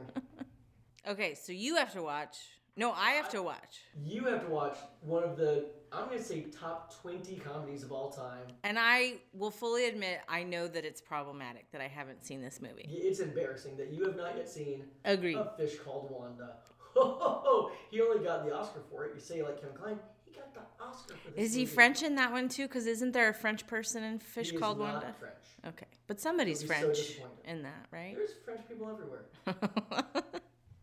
[1.07, 2.37] Okay, so you have to watch.
[2.77, 3.79] No, I have to watch.
[4.05, 7.91] You have to watch one of the, I'm going to say, top 20 comedies of
[7.91, 8.47] all time.
[8.63, 12.61] And I will fully admit I know that it's problematic that I haven't seen this
[12.61, 12.85] movie.
[12.87, 15.37] It's embarrassing that you have not yet seen Agreed.
[15.37, 16.55] A Fish Called Wanda.
[16.93, 19.13] Oh, he only got the Oscar for it.
[19.15, 19.99] You say you like Kevin Kline,
[20.31, 21.73] he got the Oscar for this Is he movie.
[21.73, 22.67] French in that one too?
[22.67, 25.15] Because isn't there a French person in He Fish is Called not Wanda?
[25.19, 25.35] French.
[25.67, 27.37] Okay, but somebody's You'll be so French disappointed.
[27.45, 28.15] in that, right?
[28.15, 29.25] There's French people everywhere.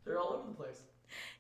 [0.05, 0.81] They're all over the place.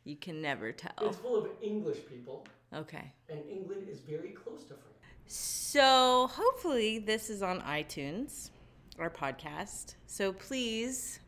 [0.04, 0.92] you can never tell.
[1.02, 3.12] It's full of English people, Okay.
[3.28, 4.84] and England is very close to France.
[5.26, 8.50] So hopefully this is on iTunes,
[8.98, 9.94] our podcast.
[10.06, 11.20] So please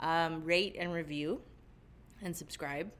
[0.00, 1.40] um, rate and review
[2.22, 2.90] and subscribe.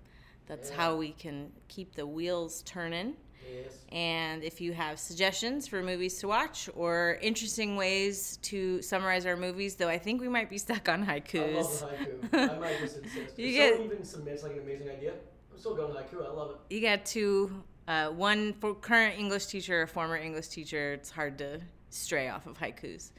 [0.48, 0.76] That's Yeah.
[0.76, 3.16] how we can keep the wheels turning.
[3.50, 3.72] Yes.
[3.92, 9.36] And if you have suggestions for movies to watch or interesting ways to summarize our
[9.36, 11.82] movies, though I think we might be stuck on haikus.
[11.82, 11.92] I love
[12.32, 12.50] haiku.
[12.56, 13.38] I might just insist.
[13.38, 15.14] You get- someone even submits like an amazing idea,
[15.52, 16.26] I'm still going to haiku.
[16.26, 16.74] I love it.
[16.74, 20.92] You got two, uh, one for current English teacher, a former English teacher.
[20.94, 23.12] It's hard to stray off of haikus.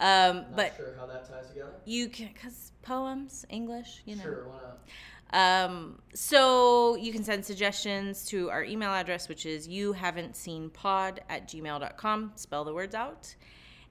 [0.00, 1.72] Um, Not but sure how that ties together.
[1.84, 4.22] you can, because poems, English, you know.
[4.22, 4.78] Sure, why not?
[5.30, 10.70] Um, so you can send suggestions to our email address, which is you haven't seen
[10.70, 12.32] pod at gmail.com.
[12.36, 13.34] Spell the words out.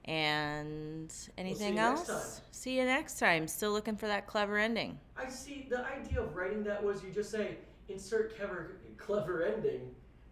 [0.04, 2.40] And anything you next else?
[2.50, 3.46] See you next time.
[3.46, 4.98] Still looking for that clever ending.
[5.16, 5.66] I see.
[5.68, 7.58] The idea of writing that was you just say
[7.88, 9.82] insert clever clever ending,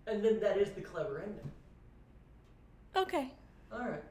[0.07, 1.51] and then that is the clever ending.
[2.97, 3.33] Okay.
[3.71, 4.03] All right.